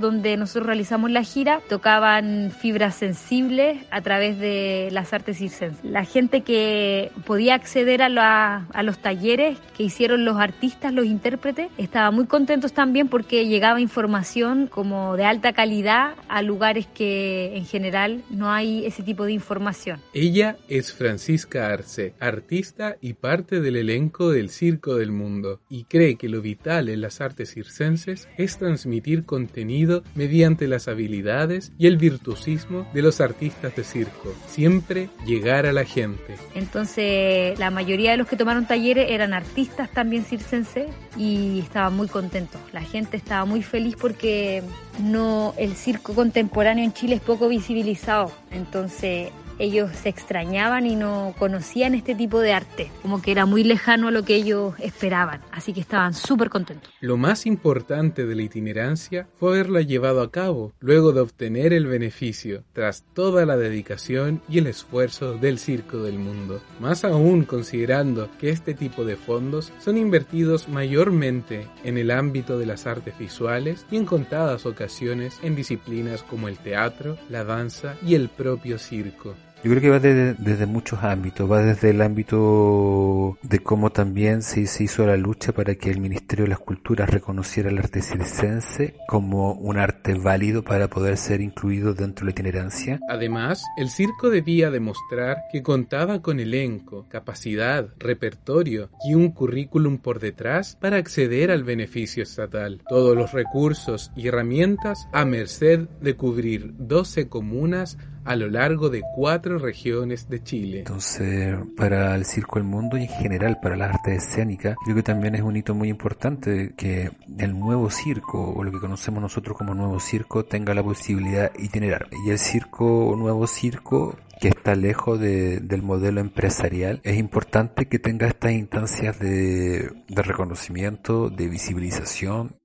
donde 0.00 0.36
nosotros 0.36 0.66
realizamos 0.66 1.10
la 1.10 1.22
gira 1.22 1.60
tocaban 1.68 2.50
fibras 2.50 2.94
sensibles 2.94 3.78
a 3.90 4.00
través 4.00 4.38
de 4.38 4.88
las 4.92 5.12
artes 5.12 5.38
circenses. 5.38 5.84
La 5.84 6.04
gente 6.04 6.42
que 6.42 7.10
podía 7.24 7.54
acceder 7.54 8.02
a, 8.02 8.66
a 8.72 8.82
los 8.82 8.98
talleres 8.98 9.58
que 9.76 9.82
hicieron 9.82 10.24
los 10.24 10.38
artistas, 10.38 10.92
los 10.92 11.06
intérpretes, 11.06 11.68
estaba 11.78 12.10
muy 12.10 12.26
contentos 12.26 12.72
también 12.72 13.08
porque 13.08 13.46
llegaba 13.46 13.80
información 13.80 14.66
como 14.66 15.16
de 15.16 15.24
alta 15.24 15.52
calidad 15.52 16.14
a 16.28 16.42
lugares 16.42 16.86
que 16.86 17.56
en 17.56 17.64
general 17.64 18.22
no 18.30 18.50
hay 18.50 18.84
ese 18.86 19.02
tipo 19.02 19.24
de 19.24 19.32
información. 19.32 20.00
Ella 20.12 20.56
es 20.68 20.92
Francisca 20.92 21.66
Arce 21.66 22.14
artista 22.20 22.96
y 23.00 23.14
parte 23.14 23.60
del 23.60 23.76
elenco 23.76 24.30
del 24.30 24.50
Circo 24.50 24.96
del 24.96 25.12
Mundo, 25.12 25.60
y 25.68 25.84
cree 25.84 26.16
que 26.16 26.28
lo 26.28 26.40
vital 26.42 26.88
en 26.88 27.00
las 27.00 27.20
artes 27.20 27.52
circenses 27.52 28.28
es 28.36 28.58
transmitir 28.58 29.24
contenido 29.30 30.02
mediante 30.16 30.66
las 30.66 30.88
habilidades 30.88 31.70
y 31.78 31.86
el 31.86 31.98
virtuosismo 31.98 32.88
de 32.92 33.00
los 33.00 33.20
artistas 33.20 33.76
de 33.76 33.84
circo, 33.84 34.34
siempre 34.48 35.08
llegar 35.24 35.66
a 35.66 35.72
la 35.72 35.84
gente. 35.84 36.34
Entonces, 36.56 37.56
la 37.60 37.70
mayoría 37.70 38.10
de 38.10 38.16
los 38.16 38.26
que 38.26 38.34
tomaron 38.34 38.66
talleres 38.66 39.08
eran 39.08 39.32
artistas 39.32 39.88
también 39.92 40.24
circenses 40.24 40.90
y 41.16 41.60
estaban 41.60 41.94
muy 41.94 42.08
contentos. 42.08 42.60
La 42.72 42.82
gente 42.82 43.16
estaba 43.16 43.44
muy 43.44 43.62
feliz 43.62 43.94
porque 43.94 44.64
no 45.00 45.54
el 45.56 45.76
circo 45.76 46.12
contemporáneo 46.12 46.84
en 46.84 46.92
Chile 46.92 47.14
es 47.14 47.20
poco 47.20 47.48
visibilizado. 47.48 48.32
Entonces, 48.50 49.30
ellos 49.60 49.90
se 49.92 50.08
extrañaban 50.08 50.86
y 50.86 50.96
no 50.96 51.34
conocían 51.38 51.94
este 51.94 52.14
tipo 52.14 52.40
de 52.40 52.52
arte, 52.52 52.90
como 53.02 53.20
que 53.22 53.30
era 53.30 53.46
muy 53.46 53.62
lejano 53.62 54.08
a 54.08 54.10
lo 54.10 54.24
que 54.24 54.34
ellos 54.34 54.74
esperaban, 54.78 55.42
así 55.52 55.72
que 55.72 55.80
estaban 55.80 56.14
súper 56.14 56.48
contentos. 56.48 56.90
Lo 57.00 57.16
más 57.16 57.46
importante 57.46 58.26
de 58.26 58.34
la 58.34 58.42
itinerancia 58.42 59.28
fue 59.38 59.50
haberla 59.50 59.82
llevado 59.82 60.22
a 60.22 60.30
cabo 60.30 60.72
luego 60.80 61.12
de 61.12 61.20
obtener 61.20 61.72
el 61.72 61.86
beneficio, 61.86 62.64
tras 62.72 63.04
toda 63.14 63.44
la 63.44 63.56
dedicación 63.56 64.42
y 64.48 64.58
el 64.58 64.66
esfuerzo 64.66 65.34
del 65.34 65.58
Circo 65.58 66.02
del 66.02 66.18
Mundo, 66.18 66.62
más 66.80 67.04
aún 67.04 67.44
considerando 67.44 68.30
que 68.38 68.50
este 68.50 68.74
tipo 68.74 69.04
de 69.04 69.16
fondos 69.16 69.72
son 69.78 69.98
invertidos 69.98 70.68
mayormente 70.68 71.66
en 71.84 71.98
el 71.98 72.10
ámbito 72.10 72.58
de 72.58 72.66
las 72.66 72.86
artes 72.86 73.18
visuales 73.18 73.84
y 73.90 73.96
en 73.96 74.06
contadas 74.06 74.64
ocasiones 74.64 75.38
en 75.42 75.54
disciplinas 75.54 76.22
como 76.22 76.48
el 76.48 76.58
teatro, 76.58 77.18
la 77.28 77.44
danza 77.44 77.96
y 78.06 78.14
el 78.14 78.28
propio 78.28 78.78
circo. 78.78 79.34
Yo 79.62 79.70
creo 79.70 79.82
que 79.82 79.90
va 79.90 79.98
desde, 79.98 80.64
muchos 80.64 81.02
ámbitos, 81.02 81.50
va 81.50 81.60
desde 81.60 81.90
el 81.90 82.00
ámbito 82.00 83.36
de 83.42 83.58
cómo 83.58 83.90
también 83.90 84.40
se, 84.40 84.62
hizo 84.62 85.06
la 85.06 85.18
lucha 85.18 85.52
para 85.52 85.74
que 85.74 85.90
el 85.90 86.00
Ministerio 86.00 86.46
de 86.46 86.50
las 86.50 86.60
Culturas 86.60 87.10
reconociera 87.10 87.68
el 87.68 87.76
arte 87.76 88.00
circense 88.00 88.94
como 89.06 89.52
un 89.52 89.76
arte 89.76 90.14
válido 90.14 90.62
para 90.62 90.88
poder 90.88 91.18
ser 91.18 91.42
incluido 91.42 91.92
dentro 91.92 92.24
de 92.24 92.26
la 92.26 92.30
itinerancia. 92.30 93.00
Además, 93.10 93.62
el 93.76 93.90
circo 93.90 94.30
debía 94.30 94.70
demostrar 94.70 95.42
que 95.52 95.62
contaba 95.62 96.22
con 96.22 96.40
elenco, 96.40 97.04
capacidad, 97.10 97.90
repertorio 97.98 98.88
y 99.06 99.12
un 99.12 99.30
currículum 99.30 99.98
por 99.98 100.20
detrás 100.20 100.74
para 100.80 100.96
acceder 100.96 101.50
al 101.50 101.64
beneficio 101.64 102.22
estatal. 102.22 102.80
Todos 102.88 103.14
los 103.14 103.32
recursos 103.32 104.10
y 104.16 104.28
herramientas 104.28 105.06
a 105.12 105.26
merced 105.26 105.80
de 106.00 106.16
cubrir 106.16 106.72
12 106.78 107.28
comunas 107.28 107.98
a 108.24 108.36
lo 108.36 108.48
largo 108.48 108.90
de 108.90 109.02
cuatro 109.14 109.58
regiones 109.58 110.28
de 110.28 110.42
Chile. 110.42 110.78
Entonces, 110.80 111.56
para 111.76 112.14
el 112.14 112.24
Circo 112.24 112.58
del 112.58 112.68
Mundo 112.68 112.96
y 112.96 113.02
en 113.02 113.08
general 113.08 113.58
para 113.62 113.76
las 113.76 113.94
artes 113.94 114.24
escénicas, 114.24 114.76
creo 114.84 114.96
que 114.96 115.02
también 115.02 115.34
es 115.34 115.42
un 115.42 115.56
hito 115.56 115.74
muy 115.74 115.88
importante 115.88 116.72
que 116.76 117.10
el 117.38 117.58
nuevo 117.58 117.90
circo, 117.90 118.52
o 118.52 118.64
lo 118.64 118.72
que 118.72 118.80
conocemos 118.80 119.22
nosotros 119.22 119.56
como 119.56 119.74
nuevo 119.74 120.00
circo, 120.00 120.44
tenga 120.44 120.74
la 120.74 120.82
posibilidad 120.82 121.52
de 121.52 121.64
itinerar. 121.64 122.08
Y 122.26 122.30
el 122.30 122.38
circo, 122.38 123.14
nuevo 123.16 123.46
circo, 123.46 124.16
que 124.40 124.48
está 124.48 124.74
lejos 124.74 125.20
del 125.20 125.82
modelo 125.82 126.20
empresarial, 126.20 127.00
es 127.04 127.18
importante 127.18 127.86
que 127.86 127.98
tenga 127.98 128.26
estas 128.26 128.52
instancias 128.52 129.18
de, 129.18 129.90
de 130.08 130.22
reconocimiento, 130.22 131.28
de 131.28 131.48
visibilización 131.48 132.59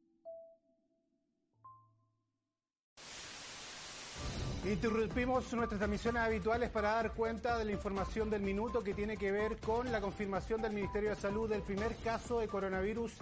Interrumpimos 4.68 5.54
nuestras 5.54 5.78
transmisiones 5.78 6.24
habituales 6.24 6.72
para 6.72 6.94
dar 6.94 7.14
cuenta 7.14 7.56
de 7.60 7.66
la 7.66 7.72
información 7.72 8.32
del 8.32 8.42
minuto 8.42 8.84
que 8.84 8.96
tiene 8.96 9.16
que 9.16 9.32
ver 9.32 9.58
con 9.58 9.92
la 9.92 10.02
confirmación 10.02 10.60
del 10.60 10.74
Ministerio 10.74 11.12
de 11.12 11.16
Salud 11.16 11.48
del 11.48 11.62
primer 11.62 11.96
caso 11.98 12.40
de 12.40 12.48
coronavirus 12.48 13.14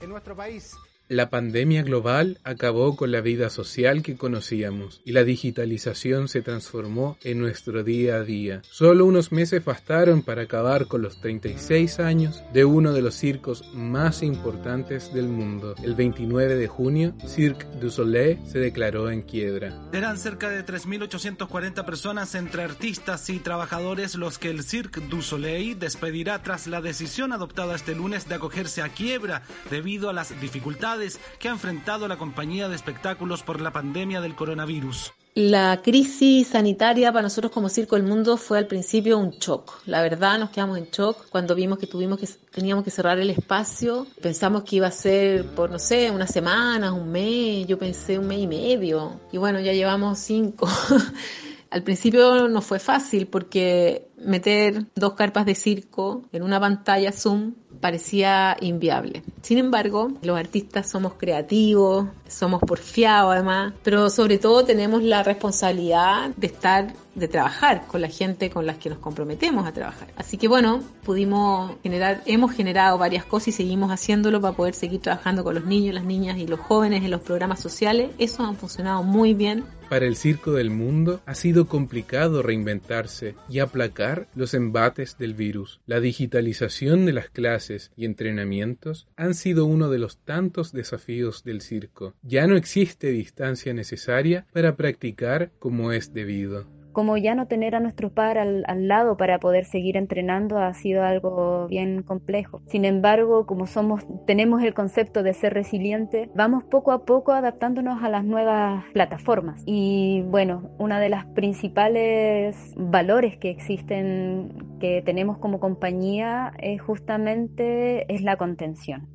en 0.00 0.10
nuestro 0.10 0.34
país. 0.34 0.74
La 1.10 1.30
pandemia 1.30 1.82
global 1.84 2.38
acabó 2.44 2.94
con 2.94 3.10
la 3.12 3.22
vida 3.22 3.48
social 3.48 4.02
que 4.02 4.18
conocíamos 4.18 5.00
y 5.06 5.12
la 5.12 5.24
digitalización 5.24 6.28
se 6.28 6.42
transformó 6.42 7.16
en 7.24 7.38
nuestro 7.38 7.82
día 7.82 8.16
a 8.16 8.24
día. 8.24 8.60
Solo 8.68 9.06
unos 9.06 9.32
meses 9.32 9.64
bastaron 9.64 10.20
para 10.20 10.42
acabar 10.42 10.86
con 10.86 11.00
los 11.00 11.18
36 11.22 11.98
años 12.00 12.42
de 12.52 12.66
uno 12.66 12.92
de 12.92 13.00
los 13.00 13.14
circos 13.14 13.64
más 13.72 14.22
importantes 14.22 15.14
del 15.14 15.28
mundo. 15.28 15.74
El 15.82 15.94
29 15.94 16.56
de 16.56 16.68
junio, 16.68 17.14
Cirque 17.26 17.64
du 17.80 17.88
Soleil 17.88 18.38
se 18.46 18.58
declaró 18.58 19.10
en 19.10 19.22
quiebra. 19.22 19.88
Eran 19.94 20.18
cerca 20.18 20.50
de 20.50 20.62
3.840 20.62 21.86
personas 21.86 22.34
entre 22.34 22.64
artistas 22.64 23.30
y 23.30 23.38
trabajadores 23.38 24.14
los 24.14 24.36
que 24.36 24.50
el 24.50 24.62
Cirque 24.62 25.00
du 25.00 25.22
Soleil 25.22 25.78
despedirá 25.78 26.42
tras 26.42 26.66
la 26.66 26.82
decisión 26.82 27.32
adoptada 27.32 27.76
este 27.76 27.94
lunes 27.94 28.28
de 28.28 28.34
acogerse 28.34 28.82
a 28.82 28.90
quiebra 28.90 29.40
debido 29.70 30.10
a 30.10 30.12
las 30.12 30.38
dificultades 30.38 30.97
que 31.38 31.48
ha 31.48 31.52
enfrentado 31.52 32.08
la 32.08 32.16
compañía 32.18 32.68
de 32.68 32.76
espectáculos 32.76 33.42
por 33.42 33.60
la 33.60 33.72
pandemia 33.72 34.20
del 34.20 34.34
coronavirus. 34.34 35.12
La 35.34 35.80
crisis 35.82 36.48
sanitaria 36.48 37.12
para 37.12 37.22
nosotros 37.22 37.52
como 37.52 37.68
Circo 37.68 37.94
del 37.94 38.04
Mundo 38.04 38.36
fue 38.36 38.58
al 38.58 38.66
principio 38.66 39.18
un 39.18 39.30
shock. 39.30 39.82
La 39.86 40.02
verdad 40.02 40.36
nos 40.36 40.50
quedamos 40.50 40.78
en 40.78 40.86
shock 40.86 41.28
cuando 41.30 41.54
vimos 41.54 41.78
que 41.78 41.86
tuvimos 41.86 42.18
que 42.18 42.26
teníamos 42.50 42.82
que 42.82 42.90
cerrar 42.90 43.20
el 43.20 43.30
espacio. 43.30 44.08
Pensamos 44.20 44.64
que 44.64 44.76
iba 44.76 44.88
a 44.88 44.90
ser 44.90 45.46
por 45.54 45.70
no 45.70 45.78
sé, 45.78 46.10
unas 46.10 46.32
semanas, 46.32 46.92
un 46.92 47.12
mes, 47.12 47.68
yo 47.68 47.78
pensé 47.78 48.18
un 48.18 48.26
mes 48.26 48.40
y 48.40 48.46
medio. 48.48 49.20
Y 49.30 49.38
bueno, 49.38 49.60
ya 49.60 49.72
llevamos 49.72 50.18
cinco. 50.18 50.68
Al 51.70 51.82
principio 51.84 52.48
no 52.48 52.60
fue 52.60 52.80
fácil 52.80 53.28
porque 53.28 54.08
meter 54.16 54.86
dos 54.96 55.12
carpas 55.12 55.46
de 55.46 55.54
circo 55.54 56.24
en 56.32 56.42
una 56.42 56.58
pantalla 56.58 57.12
Zoom 57.12 57.54
parecía 57.80 58.56
inviable. 58.60 59.22
Sin 59.42 59.58
embargo, 59.58 60.08
los 60.22 60.38
artistas 60.38 60.88
somos 60.90 61.14
creativos, 61.14 62.08
somos 62.28 62.60
porfiados 62.60 63.34
además, 63.34 63.72
pero 63.82 64.10
sobre 64.10 64.38
todo 64.38 64.64
tenemos 64.64 65.02
la 65.02 65.22
responsabilidad 65.22 66.30
de 66.36 66.46
estar, 66.46 66.92
de 67.14 67.28
trabajar 67.28 67.86
con 67.86 68.00
la 68.00 68.08
gente 68.08 68.50
con 68.50 68.66
las 68.66 68.78
que 68.78 68.90
nos 68.90 68.98
comprometemos 68.98 69.66
a 69.66 69.72
trabajar. 69.72 70.08
Así 70.16 70.36
que 70.36 70.48
bueno, 70.48 70.82
pudimos 71.04 71.72
generar, 71.82 72.22
hemos 72.26 72.52
generado 72.52 72.98
varias 72.98 73.24
cosas 73.24 73.48
y 73.48 73.52
seguimos 73.52 73.90
haciéndolo 73.90 74.40
para 74.40 74.54
poder 74.56 74.74
seguir 74.74 75.00
trabajando 75.00 75.42
con 75.44 75.54
los 75.54 75.64
niños, 75.64 75.94
las 75.94 76.04
niñas 76.04 76.38
y 76.38 76.46
los 76.46 76.60
jóvenes 76.60 77.04
en 77.04 77.10
los 77.10 77.20
programas 77.20 77.60
sociales. 77.60 78.10
Eso 78.18 78.42
han 78.44 78.56
funcionado 78.56 79.02
muy 79.02 79.34
bien. 79.34 79.64
Para 79.88 80.04
el 80.04 80.16
Circo 80.16 80.52
del 80.52 80.68
Mundo 80.68 81.22
ha 81.24 81.34
sido 81.34 81.66
complicado 81.66 82.42
reinventarse 82.42 83.36
y 83.48 83.60
aplacar 83.60 84.28
los 84.34 84.52
embates 84.52 85.16
del 85.16 85.32
virus. 85.32 85.80
La 85.86 85.98
digitalización 85.98 87.06
de 87.06 87.14
las 87.14 87.30
clases 87.30 87.90
y 87.96 88.04
entrenamientos 88.04 89.08
han 89.16 89.32
sido 89.34 89.64
uno 89.64 89.88
de 89.88 89.98
los 89.98 90.18
tantos 90.18 90.72
desafíos 90.72 91.42
del 91.42 91.62
circo. 91.62 92.12
Ya 92.22 92.46
no 92.46 92.56
existe 92.56 93.08
distancia 93.08 93.72
necesaria 93.72 94.46
para 94.52 94.76
practicar 94.76 95.50
como 95.58 95.92
es 95.92 96.12
debido 96.12 96.66
como 96.98 97.16
ya 97.16 97.36
no 97.36 97.46
tener 97.46 97.76
a 97.76 97.80
nuestro 97.80 98.10
par 98.10 98.38
al, 98.38 98.64
lado 98.88 99.16
para 99.16 99.38
poder 99.38 99.66
seguir 99.66 99.96
entrenando 99.96 100.58
ha 100.58 100.74
sido 100.74 101.04
algo 101.04 101.68
bien 101.68 102.02
complejo. 102.02 102.60
Sin 102.66 102.84
embargo, 102.84 103.46
como 103.46 103.68
somos, 103.68 104.04
tenemos 104.26 104.64
el 104.64 104.74
concepto 104.74 105.22
de 105.22 105.32
ser 105.32 105.54
resiliente, 105.54 106.28
vamos 106.34 106.64
poco 106.64 106.90
a 106.90 107.04
poco 107.04 107.30
adaptándonos 107.30 108.02
a 108.02 108.08
las 108.08 108.24
nuevas 108.24 108.84
plataformas. 108.94 109.62
Y 109.64 110.22
bueno, 110.26 110.72
una 110.78 110.98
de 110.98 111.08
las 111.08 111.24
principales 111.24 112.74
valores 112.76 113.36
que 113.36 113.50
existen, 113.50 114.76
que 114.80 115.00
tenemos 115.02 115.38
como 115.38 115.60
compañía, 115.60 116.52
es 116.58 116.82
justamente 116.82 118.12
es 118.12 118.22
la 118.22 118.36
contención. 118.36 119.06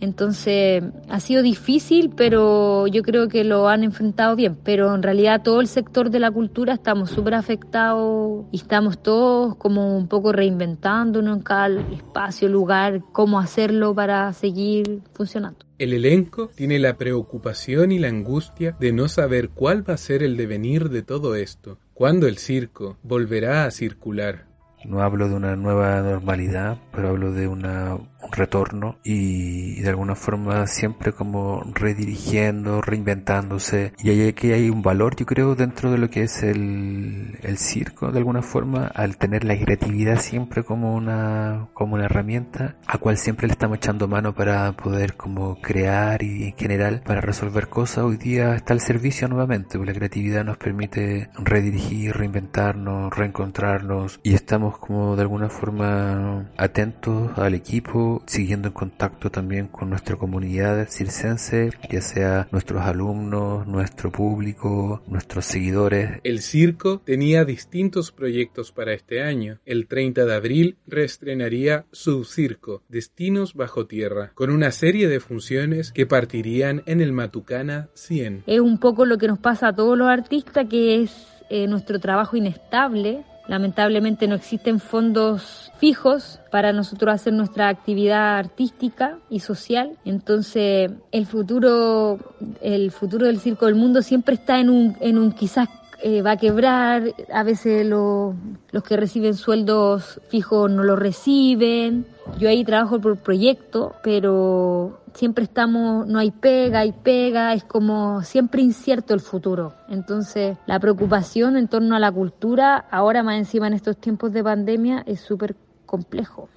Entonces 0.00 0.82
ha 1.08 1.20
sido 1.20 1.42
difícil, 1.42 2.10
pero 2.16 2.86
yo 2.86 3.02
creo 3.02 3.28
que 3.28 3.44
lo 3.44 3.68
han 3.68 3.84
enfrentado 3.84 4.36
bien. 4.36 4.56
Pero 4.64 4.94
en 4.94 5.02
realidad 5.02 5.42
todo 5.42 5.60
el 5.60 5.66
sector 5.66 6.10
de 6.10 6.20
la 6.20 6.30
cultura 6.30 6.74
estamos 6.74 7.10
súper 7.10 7.34
afectados 7.34 8.44
y 8.52 8.56
estamos 8.56 9.02
todos 9.02 9.56
como 9.56 9.96
un 9.96 10.08
poco 10.08 10.32
reinventándonos 10.32 11.36
en 11.36 11.42
cada 11.42 11.80
espacio, 11.92 12.48
lugar, 12.48 13.02
cómo 13.12 13.38
hacerlo 13.38 13.94
para 13.94 14.32
seguir 14.32 15.02
funcionando. 15.12 15.58
El 15.78 15.92
elenco 15.92 16.50
tiene 16.56 16.80
la 16.80 16.96
preocupación 16.96 17.92
y 17.92 18.00
la 18.00 18.08
angustia 18.08 18.76
de 18.80 18.92
no 18.92 19.06
saber 19.06 19.50
cuál 19.50 19.88
va 19.88 19.94
a 19.94 19.98
ser 19.98 20.24
el 20.24 20.36
devenir 20.36 20.88
de 20.88 21.02
todo 21.02 21.36
esto, 21.36 21.78
cuándo 21.94 22.26
el 22.26 22.38
circo 22.38 22.96
volverá 23.04 23.64
a 23.64 23.70
circular. 23.70 24.47
No 24.84 25.02
hablo 25.02 25.28
de 25.28 25.34
una 25.34 25.56
nueva 25.56 26.00
normalidad, 26.00 26.78
pero 26.92 27.08
hablo 27.08 27.32
de 27.32 27.48
una, 27.48 27.94
un 27.94 28.32
retorno 28.32 28.98
y, 29.04 29.80
de 29.80 29.88
alguna 29.88 30.14
forma 30.14 30.66
siempre 30.66 31.12
como 31.12 31.62
redirigiendo, 31.74 32.80
reinventándose. 32.80 33.92
Y 33.98 34.10
ahí 34.10 34.32
que 34.32 34.54
hay 34.54 34.70
un 34.70 34.82
valor, 34.82 35.16
yo 35.16 35.26
creo, 35.26 35.54
dentro 35.54 35.90
de 35.90 35.98
lo 35.98 36.10
que 36.10 36.22
es 36.22 36.42
el, 36.42 37.38
circo, 37.56 38.12
de 38.12 38.18
alguna 38.18 38.42
forma, 38.42 38.86
al 38.86 39.16
tener 39.16 39.44
la 39.44 39.58
creatividad 39.58 40.20
siempre 40.20 40.62
como 40.62 40.94
una, 40.94 41.68
como 41.74 41.94
una 41.94 42.04
herramienta, 42.04 42.76
a 42.86 42.98
cual 42.98 43.16
siempre 43.18 43.48
le 43.48 43.52
estamos 43.52 43.78
echando 43.78 44.06
mano 44.06 44.34
para 44.34 44.72
poder 44.72 45.14
como 45.16 45.60
crear 45.60 46.22
y 46.22 46.44
en 46.44 46.56
general 46.56 47.02
para 47.04 47.20
resolver 47.20 47.68
cosas. 47.68 48.04
Hoy 48.04 48.16
día 48.16 48.54
está 48.54 48.74
al 48.74 48.80
servicio 48.80 49.28
nuevamente, 49.28 49.76
porque 49.76 49.92
la 49.92 49.98
creatividad 49.98 50.44
nos 50.44 50.56
permite 50.56 51.30
redirigir, 51.34 52.16
reinventarnos, 52.16 53.14
reencontrarnos 53.16 54.20
y 54.22 54.34
estamos 54.34 54.67
como 54.76 55.16
de 55.16 55.22
alguna 55.22 55.48
forma 55.48 56.50
atentos 56.56 57.30
al 57.38 57.54
equipo, 57.54 58.22
siguiendo 58.26 58.68
en 58.68 58.74
contacto 58.74 59.30
también 59.30 59.68
con 59.68 59.88
nuestra 59.88 60.16
comunidad 60.16 60.88
circense, 60.88 61.70
ya 61.90 62.02
sea 62.02 62.48
nuestros 62.50 62.82
alumnos, 62.82 63.66
nuestro 63.66 64.12
público, 64.12 65.02
nuestros 65.06 65.46
seguidores. 65.46 66.20
El 66.24 66.40
circo 66.40 67.00
tenía 67.04 67.44
distintos 67.44 68.12
proyectos 68.12 68.72
para 68.72 68.92
este 68.92 69.22
año. 69.22 69.58
El 69.64 69.86
30 69.86 70.24
de 70.24 70.34
abril 70.34 70.76
reestrenaría 70.86 71.86
su 71.92 72.24
circo, 72.24 72.82
Destinos 72.88 73.54
bajo 73.54 73.86
tierra, 73.86 74.32
con 74.34 74.50
una 74.50 74.72
serie 74.72 75.08
de 75.08 75.20
funciones 75.20 75.92
que 75.92 76.06
partirían 76.06 76.82
en 76.86 77.00
el 77.00 77.12
Matucana 77.12 77.88
100. 77.94 78.44
Es 78.46 78.60
un 78.60 78.78
poco 78.78 79.06
lo 79.06 79.18
que 79.18 79.28
nos 79.28 79.38
pasa 79.38 79.68
a 79.68 79.72
todos 79.72 79.96
los 79.96 80.08
artistas, 80.08 80.66
que 80.68 81.02
es 81.02 81.26
eh, 81.50 81.66
nuestro 81.66 81.98
trabajo 81.98 82.36
inestable 82.36 83.24
Lamentablemente 83.48 84.28
no 84.28 84.34
existen 84.34 84.78
fondos 84.78 85.72
fijos 85.78 86.38
para 86.50 86.72
nosotros 86.72 87.14
hacer 87.14 87.32
nuestra 87.32 87.68
actividad 87.68 88.36
artística 88.38 89.18
y 89.30 89.40
social. 89.40 89.96
Entonces, 90.04 90.90
el 91.12 91.26
futuro, 91.26 92.18
el 92.60 92.90
futuro 92.90 93.26
del 93.26 93.40
circo 93.40 93.66
del 93.66 93.74
mundo 93.74 94.02
siempre 94.02 94.34
está 94.34 94.60
en 94.60 94.68
un, 94.68 94.96
en 95.00 95.16
un 95.16 95.32
quizás 95.32 95.68
eh, 96.00 96.22
va 96.22 96.32
a 96.32 96.36
quebrar, 96.36 97.02
a 97.32 97.42
veces 97.42 97.86
los 97.86 98.84
que 98.86 98.96
reciben 98.96 99.34
sueldos 99.34 100.20
fijos 100.28 100.70
no 100.70 100.84
lo 100.84 100.96
reciben. 100.96 102.06
Yo 102.38 102.48
ahí 102.48 102.64
trabajo 102.64 103.00
por 103.00 103.16
proyecto, 103.16 103.94
pero 104.02 105.00
siempre 105.14 105.44
estamos, 105.44 106.06
no 106.06 106.18
hay 106.18 106.30
pega, 106.30 106.80
hay 106.80 106.92
pega, 106.92 107.52
es 107.54 107.64
como 107.64 108.22
siempre 108.22 108.62
incierto 108.62 109.14
el 109.14 109.20
futuro. 109.20 109.74
Entonces, 109.88 110.56
la 110.66 110.78
preocupación 110.78 111.56
en 111.56 111.68
torno 111.68 111.96
a 111.96 111.98
la 111.98 112.12
cultura, 112.12 112.84
ahora 112.90 113.22
más 113.22 113.38
encima 113.38 113.66
en 113.66 113.74
estos 113.74 113.96
tiempos 113.96 114.32
de 114.32 114.44
pandemia, 114.44 115.02
es 115.06 115.20
súper 115.20 115.56
complejo. 115.86 116.48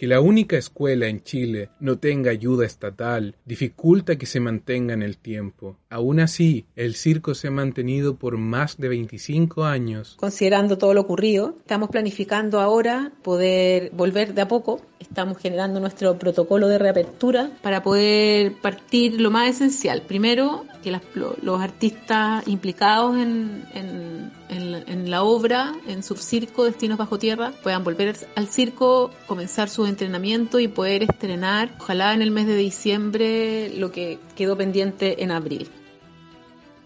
Que 0.00 0.06
la 0.06 0.22
única 0.22 0.56
escuela 0.56 1.08
en 1.08 1.22
Chile 1.24 1.68
no 1.78 1.98
tenga 1.98 2.30
ayuda 2.30 2.64
estatal 2.64 3.36
dificulta 3.44 4.16
que 4.16 4.24
se 4.24 4.40
mantenga 4.40 4.94
en 4.94 5.02
el 5.02 5.18
tiempo. 5.18 5.76
Aún 5.90 6.20
así, 6.20 6.64
el 6.74 6.94
circo 6.94 7.34
se 7.34 7.48
ha 7.48 7.50
mantenido 7.50 8.16
por 8.16 8.38
más 8.38 8.78
de 8.78 8.88
25 8.88 9.64
años. 9.64 10.16
Considerando 10.18 10.78
todo 10.78 10.94
lo 10.94 11.02
ocurrido, 11.02 11.54
estamos 11.58 11.90
planificando 11.90 12.60
ahora 12.60 13.12
poder 13.22 13.90
volver 13.90 14.32
de 14.32 14.40
a 14.40 14.48
poco. 14.48 14.80
Estamos 15.00 15.36
generando 15.36 15.80
nuestro 15.80 16.18
protocolo 16.18 16.68
de 16.68 16.78
reapertura 16.78 17.50
para 17.60 17.82
poder 17.82 18.54
partir 18.54 19.20
lo 19.20 19.30
más 19.30 19.50
esencial. 19.50 20.00
Primero, 20.08 20.64
que 20.82 20.98
los 21.42 21.60
artistas 21.60 22.46
implicados 22.48 23.16
en, 23.16 23.64
en, 24.48 25.10
la 25.10 25.22
obra, 25.22 25.72
en 25.86 26.02
su 26.02 26.16
circo 26.16 26.64
Destinos 26.64 26.98
Bajo 26.98 27.18
Tierra, 27.18 27.52
puedan 27.62 27.84
volver 27.84 28.16
al 28.34 28.48
circo, 28.48 29.10
comenzar 29.26 29.68
su 29.68 29.86
entrenamiento 29.86 30.60
y 30.60 30.68
poder 30.68 31.02
estrenar, 31.02 31.74
ojalá 31.78 32.14
en 32.14 32.22
el 32.22 32.30
mes 32.30 32.46
de 32.46 32.56
diciembre, 32.56 33.72
lo 33.76 33.90
que 33.90 34.18
quedó 34.36 34.56
pendiente 34.56 35.22
en 35.22 35.30
abril. 35.30 35.68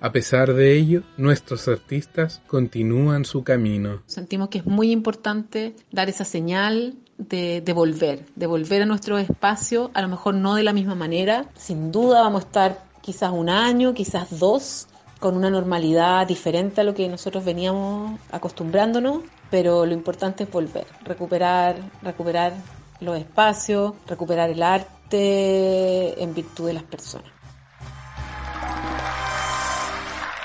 A 0.00 0.12
pesar 0.12 0.52
de 0.52 0.76
ello, 0.76 1.02
nuestros 1.16 1.66
artistas 1.66 2.42
continúan 2.46 3.24
su 3.24 3.42
camino. 3.42 4.02
Sentimos 4.07 4.50
que 4.50 4.59
es 4.59 4.66
muy 4.66 4.90
importante 4.90 5.74
dar 5.92 6.11
esa 6.11 6.24
señal 6.24 6.94
de, 7.16 7.62
de, 7.62 7.72
volver, 7.72 8.26
de 8.37 8.46
volver 8.46 8.83
a 8.83 8.87
nuestro 8.87 9.16
espacio, 9.16 9.90
a 9.94 10.02
lo 10.02 10.09
mejor 10.09 10.35
no 10.35 10.57
de 10.57 10.62
la 10.62 10.74
misma 10.74 10.94
manera. 10.94 11.48
Sin 11.57 11.90
duda 11.90 12.20
vamos 12.20 12.42
a 12.42 12.46
estar 12.46 12.93
quizás 13.05 13.33
un 13.33 13.51
año, 13.51 13.93
quizás 13.93 14.38
dos, 14.38 14.87
con 15.21 15.37
una 15.37 15.51
normalidad 15.51 16.27
diferente 16.27 16.81
a 16.81 16.85
lo 16.85 16.95
que 16.95 17.07
nosotros 17.07 17.45
veníamos 17.45 18.19
acostumbrándonos, 18.31 19.21
pero 19.51 19.85
lo 19.85 19.93
importante 19.93 20.45
es 20.45 20.51
volver, 20.51 20.87
recuperar, 21.05 21.77
recuperar 22.01 22.55
los 23.01 23.19
espacios, 23.19 23.93
recuperar 24.07 24.49
el 24.49 24.62
arte 24.62 26.23
en 26.23 26.33
virtud 26.33 26.69
de 26.69 26.73
las 26.73 26.83
personas. 26.83 27.31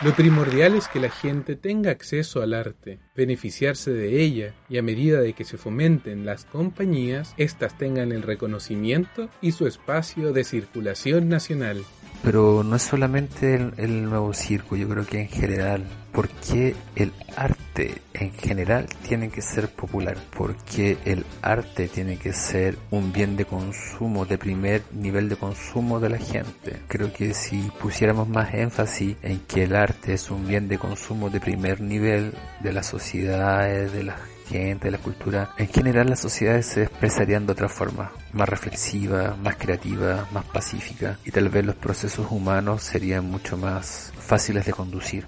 Lo 0.01 0.13
primordial 0.13 0.75
es 0.75 0.87
que 0.87 0.99
la 0.99 1.09
gente 1.09 1.55
tenga 1.55 1.91
acceso 1.91 2.41
al 2.41 2.53
arte, 2.53 2.99
beneficiarse 3.15 3.91
de 3.91 4.21
ella 4.21 4.53
y 4.69 4.77
a 4.77 4.81
medida 4.81 5.21
de 5.21 5.33
que 5.33 5.43
se 5.43 5.57
fomenten 5.57 6.25
las 6.25 6.45
compañías, 6.45 7.33
éstas 7.37 7.77
tengan 7.77 8.13
el 8.13 8.21
reconocimiento 8.21 9.29
y 9.41 9.51
su 9.51 9.67
espacio 9.67 10.33
de 10.33 10.45
circulación 10.45 11.27
nacional. 11.27 11.83
Pero 12.23 12.63
no 12.63 12.75
es 12.75 12.81
solamente 12.81 13.55
el, 13.55 14.09
nuevo 14.09 14.33
circo, 14.33 14.75
yo 14.75 14.89
creo 14.89 15.05
que 15.05 15.21
en 15.21 15.29
general, 15.29 15.85
¿por 16.11 16.27
qué 16.27 16.75
el 16.95 17.13
arte 17.37 18.01
en 18.13 18.33
general 18.33 18.87
tiene 19.07 19.29
que 19.29 19.41
ser 19.41 19.69
popular? 19.69 20.17
¿Por 20.35 20.55
qué 20.57 20.97
el 21.05 21.25
arte 21.41 21.87
tiene 21.87 22.17
que 22.17 22.33
ser 22.33 22.77
un 22.91 23.13
bien 23.13 23.37
de 23.37 23.45
consumo, 23.45 24.25
de 24.25 24.37
primer 24.37 24.83
nivel 24.91 25.29
de 25.29 25.37
consumo 25.37 25.99
de 26.01 26.09
la 26.09 26.17
gente? 26.17 26.81
Creo 26.87 27.13
que 27.13 27.33
si 27.33 27.71
pusiéramos 27.79 28.27
más 28.27 28.53
énfasis 28.53 29.15
en 29.21 29.39
que 29.39 29.63
el 29.63 29.75
arte 29.75 30.13
es 30.13 30.29
un 30.29 30.45
bien 30.45 30.67
de 30.67 30.77
consumo 30.77 31.29
de 31.29 31.39
primer 31.39 31.79
nivel 31.79 32.33
de 32.59 32.73
las 32.73 32.87
sociedades, 32.87 33.93
de 33.93 34.03
las 34.03 34.19
gente, 34.49 34.89
la 34.89 34.97
cultura, 34.97 35.51
en 35.57 35.67
general 35.67 36.09
las 36.09 36.19
sociedades 36.19 36.65
se 36.65 36.83
expresarían 36.83 37.45
de 37.45 37.53
otra 37.53 37.69
forma, 37.69 38.11
más 38.33 38.49
reflexiva, 38.49 39.35
más 39.41 39.55
creativa, 39.57 40.27
más 40.31 40.45
pacífica 40.45 41.19
y 41.23 41.31
tal 41.31 41.49
vez 41.49 41.65
los 41.65 41.75
procesos 41.75 42.27
humanos 42.31 42.81
serían 42.81 43.29
mucho 43.29 43.57
más 43.57 44.11
fáciles 44.17 44.65
de 44.65 44.73
conducir. 44.73 45.25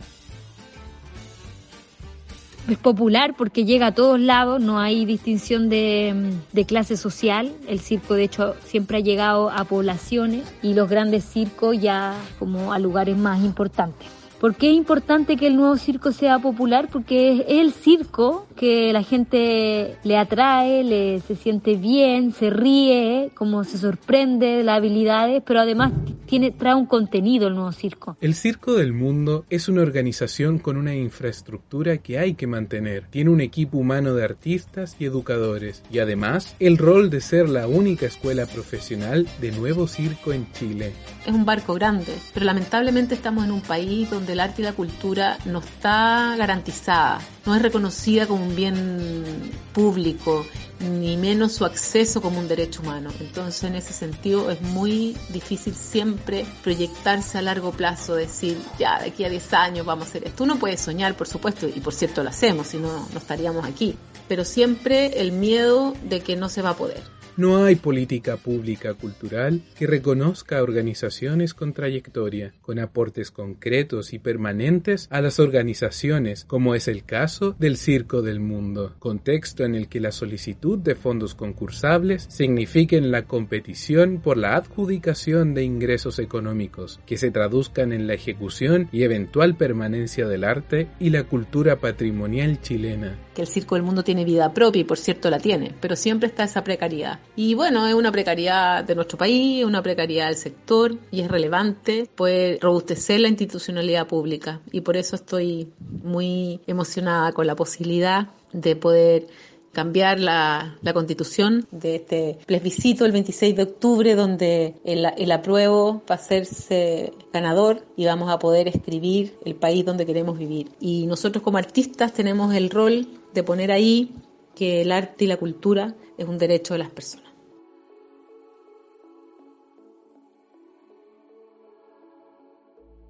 Es 2.67 2.77
popular 2.77 3.34
porque 3.38 3.65
llega 3.65 3.88
a 3.88 3.91
todos 3.93 4.19
lados, 4.19 4.62
no 4.62 4.79
hay 4.79 5.05
distinción 5.05 5.67
de, 5.67 6.31
de, 6.51 6.65
clase 6.65 6.95
social. 6.95 7.51
El 7.67 7.79
circo, 7.79 8.13
de 8.13 8.23
hecho, 8.23 8.55
siempre 8.63 8.97
ha 8.97 9.01
llegado 9.01 9.49
a 9.49 9.65
poblaciones 9.65 10.43
y 10.62 10.75
los 10.75 10.88
grandes 10.88 11.25
circos 11.25 11.79
ya 11.79 12.15
como 12.38 12.71
a 12.71 12.77
lugares 12.77 13.17
más 13.17 13.41
importantes. 13.41 14.20
¿Por 14.41 14.56
qué 14.56 14.71
es 14.71 14.75
importante 14.75 15.38
que 15.38 15.45
el 15.45 15.56
nuevo 15.56 15.77
circo 15.77 16.12
sea 16.12 16.39
popular? 16.39 16.89
Porque 16.91 17.32
es 17.32 17.43
el 17.47 17.73
circo 17.73 18.47
que 18.56 18.91
la 18.91 19.04
gente 19.04 19.97
le 20.04 20.17
atrae, 20.17 20.84
le 20.84 21.19
se 21.19 21.36
siente 21.36 21.75
bien, 21.75 22.34
se 22.34 22.49
ríe, 22.49 23.30
como 23.36 23.63
se 23.63 23.77
sorprende 23.77 24.47
de 24.47 24.63
las 24.63 24.77
habilidades, 24.77 25.43
pero 25.45 25.60
además 25.60 25.91
tiene, 26.25 26.49
trae 26.49 26.73
un 26.73 26.88
contenido 26.88 27.49
el 27.49 27.54
nuevo 27.54 27.71
circo. 27.71 28.17
El 28.19 28.34
Circo 28.34 28.73
del 28.73 28.93
Mundo 28.93 29.45
es 29.51 29.69
una 29.69 29.84
organización 29.84 30.58
con 30.58 30.75
una 30.75 30.95
infraestructura 30.95 31.99
que 31.99 32.17
hay 32.17 32.34
que 32.34 32.47
mantener. 32.47 33.06
Tiene 33.12 33.30
un 33.30 33.41
equipo 33.41 33.77
humano 33.77 34.15
de 34.15 34.23
artistas 34.23 34.95
y 34.97 35.06
educadores 35.06 35.84
y 35.91 35.99
además 35.99 36.56
el 36.60 36.80
rol 36.80 37.12
de 37.12 37.21
ser 37.21 37.47
la 37.47 37.67
única 37.67 38.08
escuela 38.08 38.47
profesional 38.47 39.27
de 39.39 39.51
nuevo 39.51 39.86
circo 39.86 40.34
en 40.34 40.51
Chile. 40.54 40.93
Es 41.23 41.34
un 41.34 41.45
barco 41.45 41.75
grande, 41.75 42.17
pero 42.34 42.47
lamentablemente 42.47 43.13
estamos 43.13 43.45
en 43.45 43.51
un 43.51 43.62
país 43.62 44.10
donde 44.10 44.34
el 44.34 44.39
arte 44.39 44.63
y 44.63 44.65
la 44.65 44.73
cultura 44.73 45.38
no 45.45 45.60
está 45.60 46.36
garantizada, 46.36 47.21
no 47.45 47.53
es 47.53 47.62
reconocida 47.62 48.25
como 48.25 48.43
un 48.43 48.55
bien 48.55 49.51
público, 49.71 50.43
ni 50.79 51.17
menos 51.17 51.51
su 51.51 51.65
acceso 51.65 52.23
como 52.23 52.39
un 52.39 52.47
derecho 52.47 52.81
humano. 52.81 53.12
Entonces, 53.19 53.63
en 53.65 53.75
ese 53.75 53.93
sentido, 53.93 54.49
es 54.49 54.62
muy 54.62 55.15
difícil 55.29 55.75
siempre 55.75 56.43
proyectarse 56.63 57.38
a 57.38 57.43
largo 57.43 57.71
plazo, 57.71 58.15
decir, 58.15 58.57
ya, 58.79 58.97
de 58.99 59.10
aquí 59.10 59.23
a 59.23 59.29
10 59.29 59.53
años 59.53 59.86
vamos 59.86 60.07
a 60.07 60.10
hacer 60.10 60.27
esto. 60.27 60.43
Uno 60.43 60.57
puede 60.57 60.77
soñar, 60.77 61.15
por 61.15 61.27
supuesto, 61.27 61.67
y 61.67 61.79
por 61.81 61.93
cierto 61.93 62.23
lo 62.23 62.29
hacemos, 62.29 62.65
si 62.67 62.77
no, 62.77 63.07
no 63.12 63.17
estaríamos 63.19 63.63
aquí. 63.63 63.95
Pero 64.27 64.43
siempre 64.43 65.21
el 65.21 65.34
miedo 65.34 65.93
de 66.03 66.21
que 66.21 66.36
no 66.36 66.49
se 66.49 66.63
va 66.63 66.71
a 66.71 66.77
poder. 66.77 67.20
No 67.38 67.63
hay 67.63 67.76
política 67.76 68.36
pública 68.36 68.94
cultural 68.94 69.62
que 69.78 69.88
reconozca 69.88 70.62
organizaciones 70.62 71.54
con 71.54 71.72
trayectoria, 71.72 72.54
con 72.62 72.78
aportes 72.78 73.32
concretos 73.32 74.12
y 74.12 74.20
permanentes 74.20 75.08
a 75.10 75.22
las 75.22 75.39
organizaciones, 75.39 76.44
como 76.44 76.76
es 76.76 76.89
el 76.89 77.06
caso 77.06 77.56
del 77.58 77.78
Circo 77.78 78.22
del 78.22 78.41
Mundo, 78.41 78.96
contexto 79.00 79.63
en 79.63 79.76
el 79.76 79.88
que 79.88 80.02
la 80.02 80.12
solicitud 80.12 80.78
de 80.78 80.96
fondos 80.96 81.34
concursables 81.34 82.26
signifiquen 82.30 83.12
la 83.12 83.24
competición 83.24 84.20
por 84.22 84.38
la 84.38 84.58
adjudicación 84.58 85.54
de 85.54 85.63
ingresos 85.63 86.20
económicos, 86.20 87.00
que 87.06 87.17
se 87.17 87.32
traduzcan 87.32 87.94
en 87.94 88.08
la 88.08 88.13
ejecución 88.13 88.89
y 88.91 89.04
eventual 89.04 89.56
permanencia 89.56 90.28
del 90.28 90.44
arte 90.44 90.89
y 91.00 91.12
la 91.12 91.24
cultura 91.24 91.78
patrimonial 91.78 92.62
chilena. 92.62 93.17
Que 93.34 93.44
el 93.44 93.48
Circo 93.48 93.76
del 93.76 93.86
Mundo 93.86 94.04
tiene 94.04 94.26
vida 94.26 94.54
propia 94.54 94.82
y 94.82 94.86
por 94.86 94.98
cierto 94.98 95.30
la 95.30 95.39
tiene, 95.39 95.74
pero 95.80 95.96
siempre 95.96 96.28
está 96.28 96.44
esa 96.44 96.65
precariedad 96.65 97.20
y 97.36 97.53
bueno, 97.53 97.88
es 97.88 97.93
una 97.93 98.12
precariedad 98.12 98.84
de 98.84 98.95
nuestro 98.95 99.17
país, 99.17 99.63
una 99.63 99.81
precariedad 99.81 100.27
del 100.27 100.36
sector 100.36 100.97
y 101.12 101.21
es 101.21 101.31
relevante, 101.31 102.10
puede 102.15 102.60
robustecer 102.60 103.21
la 103.21 103.29
institucionalidad 103.29 104.07
pública. 104.07 104.60
Y 104.71 104.81
por 104.81 104.97
eso 104.97 105.15
estoy 105.15 105.71
muy 105.79 106.60
emocionada 106.67 107.31
con 107.31 107.47
la 107.47 107.55
posibilidad 107.55 108.29
de 108.51 108.75
poder 108.75 109.27
cambiar 109.71 110.19
la, 110.19 110.77
constitución 110.93 111.65
de 111.71 111.95
este 111.95 112.38
plebiscito 112.45 113.05
el 113.05 113.13
26 113.13 113.55
de 113.55 113.63
octubre 113.63 114.15
donde 114.15 114.75
el, 114.84 115.07
el, 115.17 115.31
apruebo 115.31 116.03
va 116.10 116.15
a 116.15 116.17
hacerse 116.17 117.13
ganador 117.31 117.86
y 117.95 118.05
vamos 118.05 118.29
a 118.29 118.39
poder 118.39 118.67
escribir 118.67 119.38
el 119.45 119.55
país 119.55 119.86
donde 119.86 120.05
queremos 120.05 120.38
vivir. 120.38 120.71
Y 120.81 121.07
nosotros 121.07 121.41
como 121.43 121.57
artistas 121.57 122.13
tenemos 122.13 122.53
el 122.53 122.69
rol 122.69 123.07
de 123.34 123.43
poner 123.43 123.71
ahí 123.71 124.12
que 124.55 124.81
el 124.81 124.91
arte 124.91 125.23
y 125.23 125.27
la 125.27 125.38
cultura 125.38 125.95
es 126.23 126.29
un 126.29 126.38
derecho 126.38 126.73
de 126.73 126.79
las 126.79 126.89
personas. 126.89 127.31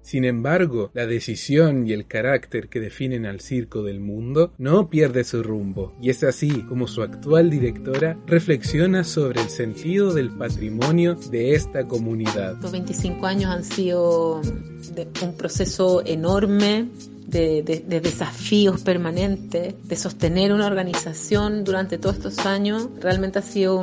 Sin 0.02 0.24
embargo, 0.24 0.90
la 0.94 1.06
decisión 1.06 1.86
y 1.86 1.92
el 1.92 2.06
carácter 2.06 2.68
que 2.68 2.80
definen 2.80 3.24
al 3.24 3.40
circo 3.40 3.82
del 3.82 4.00
mundo 4.00 4.52
no 4.58 4.90
pierde 4.90 5.24
su 5.24 5.42
rumbo, 5.42 5.94
y 6.02 6.10
es 6.10 6.24
así 6.24 6.50
como 6.64 6.86
su 6.88 7.02
actual 7.02 7.48
directora 7.48 8.18
reflexiona 8.26 9.04
sobre 9.04 9.40
el 9.40 9.48
sentido 9.48 10.12
del 10.12 10.30
patrimonio 10.30 11.14
de 11.14 11.54
esta 11.54 11.86
comunidad. 11.86 12.56
Estos 12.56 12.72
25 12.72 13.24
años 13.24 13.50
han 13.52 13.64
sido 13.64 14.42
un 15.22 15.36
proceso 15.38 16.04
enorme 16.04 16.88
de, 17.26 17.62
desafíos 18.02 18.82
permanentes, 18.82 19.74
de 19.82 19.96
sostener 19.96 20.52
una 20.52 20.66
organización 20.66 21.64
durante 21.64 21.98
todos 21.98 22.16
estos 22.16 22.46
años, 22.46 22.88
realmente 23.00 23.38
ha 23.38 23.42
sido 23.42 23.80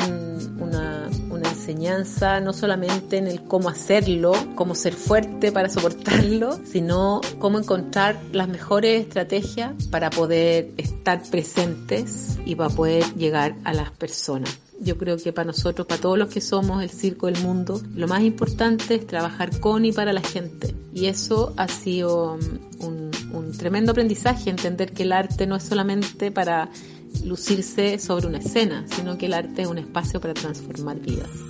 una, 0.59 1.09
una 1.29 1.49
enseñanza 1.49 2.39
no 2.39 2.53
solamente 2.53 3.17
en 3.17 3.27
el 3.27 3.43
cómo 3.43 3.69
hacerlo, 3.69 4.33
cómo 4.55 4.75
ser 4.75 4.93
fuerte 4.93 5.51
para 5.51 5.69
soportarlo, 5.69 6.59
sino 6.65 7.21
cómo 7.39 7.59
encontrar 7.59 8.19
las 8.31 8.47
mejores 8.47 9.01
estrategias 9.01 9.87
para 9.87 10.09
poder 10.09 10.71
estar 10.77 11.21
presentes 11.29 12.39
y 12.45 12.55
para 12.55 12.69
poder 12.69 13.03
llegar 13.15 13.55
a 13.63 13.73
las 13.73 13.91
personas. 13.91 14.68
Yo 14.81 14.97
creo 14.97 15.17
que 15.17 15.33
para 15.33 15.47
nosotros, 15.47 15.85
para 15.87 15.99
todos 15.99 16.17
los 16.17 16.29
que 16.29 16.41
somos 16.41 16.81
el 16.81 16.89
circo 16.89 17.27
del 17.27 17.41
mundo, 17.43 17.81
lo 17.95 18.07
más 18.07 18.21
importante 18.21 18.95
es 18.95 19.07
trabajar 19.07 19.59
con 19.59 19.83
y 19.85 19.91
para 19.91 20.13
la 20.13 20.21
gente. 20.21 20.73
Y 20.93 21.07
eso 21.07 21.53
ha 21.57 21.67
sido 21.67 22.35
um, 22.35 22.87
un, 22.87 23.11
un 23.33 23.51
tremendo 23.51 23.91
aprendizaje, 23.91 24.49
entender 24.49 24.93
que 24.93 25.03
el 25.03 25.11
arte 25.11 25.47
no 25.47 25.57
es 25.57 25.63
solamente 25.63 26.31
para 26.31 26.69
lucirse 27.23 27.99
sobre 27.99 28.27
una 28.27 28.37
escena, 28.37 28.85
sino 28.87 29.17
que 29.17 29.25
el 29.25 29.33
arte 29.33 29.63
es 29.63 29.67
un 29.67 29.79
espacio 29.79 30.21
para 30.21 30.33
transformar 30.33 30.99
vidas. 30.99 31.48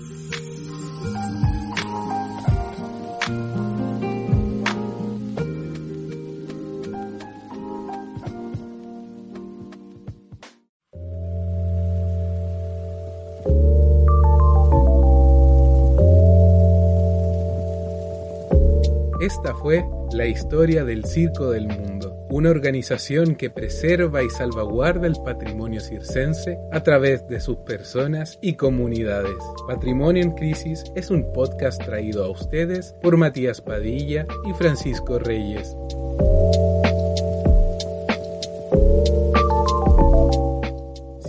Esta 19.20 19.54
fue 19.54 19.84
la 20.14 20.28
historia 20.28 20.86
del 20.86 21.04
Circo 21.04 21.52
del 21.52 21.68
Mundo, 21.68 22.26
una 22.30 22.52
organización 22.52 23.36
que 23.36 23.50
preserva 23.50 24.24
y 24.24 24.30
salvaguarda 24.30 25.08
el 25.08 25.16
patrimonio 25.26 25.82
circense 25.82 26.58
a 26.72 26.82
través 26.84 27.28
de 27.28 27.42
sus 27.42 27.58
personas 27.58 28.40
y 28.42 28.54
comunidades. 28.54 29.36
Patrimonio 29.68 30.24
en 30.24 30.32
Crisis 30.32 30.86
es 30.96 31.12
un 31.12 31.34
podcast 31.34 31.84
traído 31.84 32.24
a 32.24 32.30
ustedes 32.30 32.96
por 33.02 33.18
Matías 33.18 33.60
Padilla 33.60 34.26
y 34.50 34.54
Francisco 34.54 35.20
Reyes. 35.20 35.76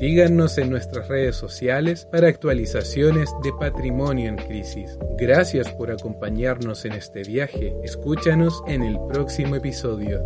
Síganos 0.00 0.56
en 0.56 0.70
nuestras 0.70 1.08
redes 1.08 1.36
sociales 1.36 2.08
para 2.10 2.28
actualizaciones 2.28 3.28
de 3.42 3.52
Patrimonio 3.52 4.30
en 4.30 4.36
Crisis. 4.36 4.98
Gracias 5.18 5.70
por 5.72 5.90
acompañarnos 5.90 6.86
en 6.86 6.92
este 6.92 7.22
viaje. 7.22 7.76
Escúchanos 7.84 8.62
en 8.66 8.82
el 8.82 8.98
próximo 9.10 9.56
episodio. 9.56 10.22